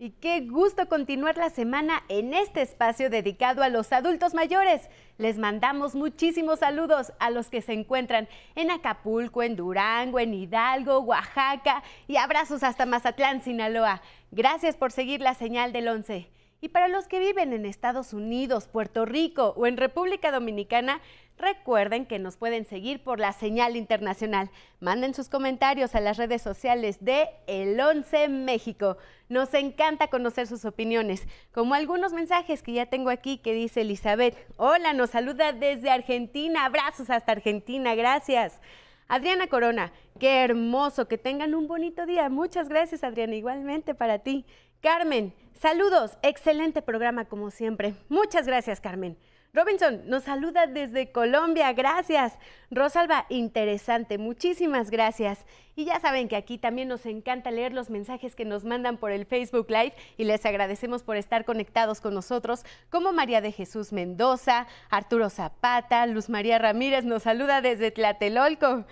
Y 0.02 0.12
qué 0.12 0.40
gusto 0.48 0.88
continuar 0.88 1.36
la 1.36 1.50
semana 1.50 2.02
en 2.08 2.32
este 2.32 2.62
espacio 2.62 3.10
dedicado 3.10 3.62
a 3.62 3.68
los 3.68 3.92
adultos 3.92 4.32
mayores. 4.32 4.88
Les 5.18 5.36
mandamos 5.36 5.94
muchísimos 5.94 6.60
saludos 6.60 7.12
a 7.18 7.28
los 7.28 7.50
que 7.50 7.60
se 7.60 7.74
encuentran 7.74 8.26
en 8.54 8.70
Acapulco, 8.70 9.42
en 9.42 9.56
Durango, 9.56 10.18
en 10.18 10.32
Hidalgo, 10.32 11.00
Oaxaca 11.00 11.82
y 12.08 12.16
abrazos 12.16 12.62
hasta 12.62 12.86
Mazatlán, 12.86 13.42
Sinaloa. 13.42 14.00
Gracias 14.30 14.74
por 14.74 14.90
seguir 14.90 15.20
la 15.20 15.34
señal 15.34 15.70
del 15.74 15.88
11. 15.88 16.30
Y 16.62 16.68
para 16.68 16.88
los 16.88 17.08
que 17.08 17.20
viven 17.20 17.54
en 17.54 17.64
Estados 17.64 18.12
Unidos, 18.12 18.68
Puerto 18.68 19.06
Rico 19.06 19.54
o 19.56 19.66
en 19.66 19.78
República 19.78 20.30
Dominicana, 20.30 21.00
recuerden 21.38 22.04
que 22.04 22.18
nos 22.18 22.36
pueden 22.36 22.66
seguir 22.66 23.02
por 23.02 23.18
la 23.18 23.32
señal 23.32 23.76
internacional. 23.76 24.50
Manden 24.78 25.14
sus 25.14 25.30
comentarios 25.30 25.94
a 25.94 26.00
las 26.00 26.18
redes 26.18 26.42
sociales 26.42 27.02
de 27.02 27.30
El 27.46 27.80
11 27.80 28.28
México. 28.28 28.98
Nos 29.30 29.54
encanta 29.54 30.08
conocer 30.08 30.46
sus 30.46 30.66
opiniones, 30.66 31.26
como 31.52 31.74
algunos 31.74 32.12
mensajes 32.12 32.62
que 32.62 32.74
ya 32.74 32.86
tengo 32.86 33.08
aquí 33.08 33.38
que 33.38 33.54
dice 33.54 33.80
Elizabeth. 33.80 34.36
Hola, 34.58 34.92
nos 34.92 35.10
saluda 35.10 35.54
desde 35.54 35.90
Argentina. 35.90 36.66
Abrazos 36.66 37.08
hasta 37.08 37.32
Argentina, 37.32 37.94
gracias. 37.94 38.60
Adriana 39.08 39.48
Corona, 39.48 39.92
qué 40.20 40.44
hermoso, 40.44 41.08
que 41.08 41.18
tengan 41.18 41.54
un 41.54 41.66
bonito 41.66 42.06
día. 42.06 42.28
Muchas 42.28 42.68
gracias, 42.68 43.02
Adriana, 43.02 43.34
igualmente 43.34 43.92
para 43.94 44.20
ti. 44.20 44.44
Carmen, 44.80 45.34
saludos, 45.52 46.12
excelente 46.22 46.80
programa 46.80 47.26
como 47.26 47.50
siempre. 47.50 47.94
Muchas 48.08 48.46
gracias, 48.46 48.80
Carmen. 48.80 49.18
Robinson 49.52 50.02
nos 50.06 50.22
saluda 50.22 50.66
desde 50.66 51.10
Colombia, 51.12 51.72
gracias. 51.74 52.38
Rosalba, 52.70 53.26
interesante, 53.28 54.16
muchísimas 54.16 54.90
gracias. 54.90 55.44
Y 55.76 55.84
ya 55.84 56.00
saben 56.00 56.28
que 56.28 56.36
aquí 56.36 56.56
también 56.56 56.88
nos 56.88 57.04
encanta 57.04 57.50
leer 57.50 57.74
los 57.74 57.90
mensajes 57.90 58.34
que 58.34 58.46
nos 58.46 58.64
mandan 58.64 58.96
por 58.96 59.10
el 59.10 59.26
Facebook 59.26 59.66
Live 59.68 59.92
y 60.16 60.24
les 60.24 60.46
agradecemos 60.46 61.02
por 61.02 61.16
estar 61.16 61.44
conectados 61.44 62.00
con 62.00 62.14
nosotros, 62.14 62.64
como 62.88 63.12
María 63.12 63.40
de 63.40 63.52
Jesús 63.52 63.92
Mendoza, 63.92 64.66
Arturo 64.88 65.28
Zapata, 65.28 66.06
Luz 66.06 66.30
María 66.30 66.58
Ramírez 66.58 67.04
nos 67.04 67.24
saluda 67.24 67.60
desde 67.60 67.90
Tlatelolco. 67.90 68.86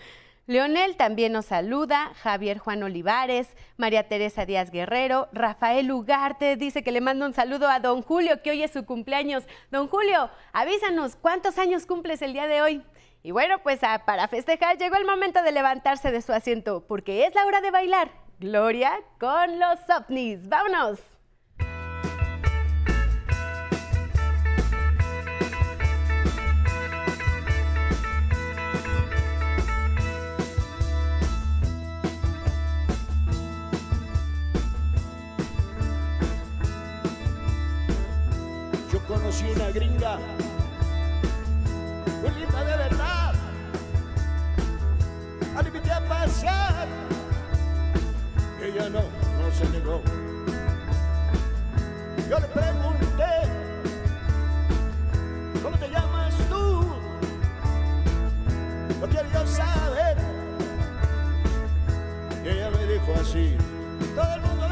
Leonel 0.49 0.97
también 0.97 1.33
nos 1.33 1.45
saluda, 1.45 2.15
Javier 2.23 2.57
Juan 2.57 2.83
Olivares, 2.83 3.55
María 3.77 4.09
Teresa 4.09 4.47
Díaz 4.47 4.71
Guerrero, 4.71 5.29
Rafael 5.31 5.93
Ugarte 5.93 6.57
dice 6.57 6.83
que 6.83 6.91
le 6.91 7.03
manda 7.03 7.27
un 7.27 7.35
saludo 7.35 7.69
a 7.69 7.81
don 7.81 8.01
Julio, 8.01 8.41
que 8.41 8.53
hoy 8.53 8.63
es 8.63 8.71
su 8.71 8.87
cumpleaños. 8.87 9.45
Don 9.71 9.89
Julio, 9.89 10.31
avísanos, 10.55 11.17
¿cuántos 11.17 11.59
años 11.59 11.85
cumples 11.85 12.23
el 12.23 12.33
día 12.33 12.47
de 12.47 12.63
hoy? 12.63 12.83
Y 13.23 13.31
bueno, 13.31 13.59
pues 13.63 13.81
ah, 13.83 14.05
para 14.07 14.27
festejar 14.27 14.79
llegó 14.79 14.97
el 14.97 15.05
momento 15.05 15.43
de 15.43 15.53
levantarse 15.53 16.11
de 16.11 16.23
su 16.23 16.33
asiento, 16.33 16.83
porque 16.89 17.27
es 17.27 17.35
la 17.35 17.45
hora 17.45 17.61
de 17.61 17.71
bailar. 17.71 18.11
Gloria 18.41 18.93
con 19.21 19.59
los 19.59 19.79
ovnis. 19.91 20.49
¡Vámonos! 20.49 21.18
Conocí 39.29 39.45
una 39.55 39.71
gringa, 39.71 40.19
muy 42.23 42.31
linda 42.31 42.65
de 42.65 42.77
verdad. 42.79 43.35
Al 45.55 45.67
invité 45.67 45.93
a 45.93 46.01
pasar, 46.09 46.89
ella 48.63 48.89
no, 48.89 49.03
no 49.03 49.53
se 49.53 49.69
negó. 49.69 50.01
Yo 52.31 52.39
le 52.39 52.47
pregunté, 52.47 53.33
¿cómo 55.63 55.77
te 55.77 55.91
llamas 55.91 56.35
tú? 56.49 56.95
Lo 58.99 59.09
quiero 59.09 59.31
yo 59.31 59.47
saber. 59.47 60.17
Y 62.43 62.49
ella 62.49 62.71
me 62.71 62.87
dijo 62.87 63.13
así, 63.21 63.59
todo 64.15 64.35
el 64.35 64.41
mundo 64.41 64.68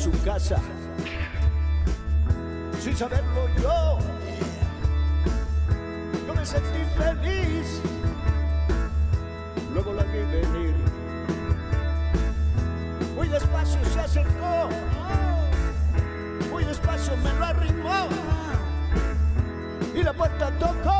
su 0.00 0.10
casa 0.24 0.56
sin 2.80 2.96
saberlo 2.96 3.46
yo. 3.62 3.98
Yo 6.26 6.34
me 6.34 6.46
sentí 6.46 6.82
feliz, 6.96 7.82
luego 9.74 9.92
la 9.92 10.04
vi 10.04 10.20
venir. 10.20 10.74
Muy 13.14 13.28
despacio 13.28 13.84
se 13.92 14.00
acercó, 14.00 14.70
muy 16.50 16.64
despacio 16.64 17.14
me 17.18 17.34
lo 17.34 17.44
arrimó 17.44 18.08
y 19.94 20.02
la 20.02 20.14
puerta 20.14 20.50
tocó. 20.58 20.99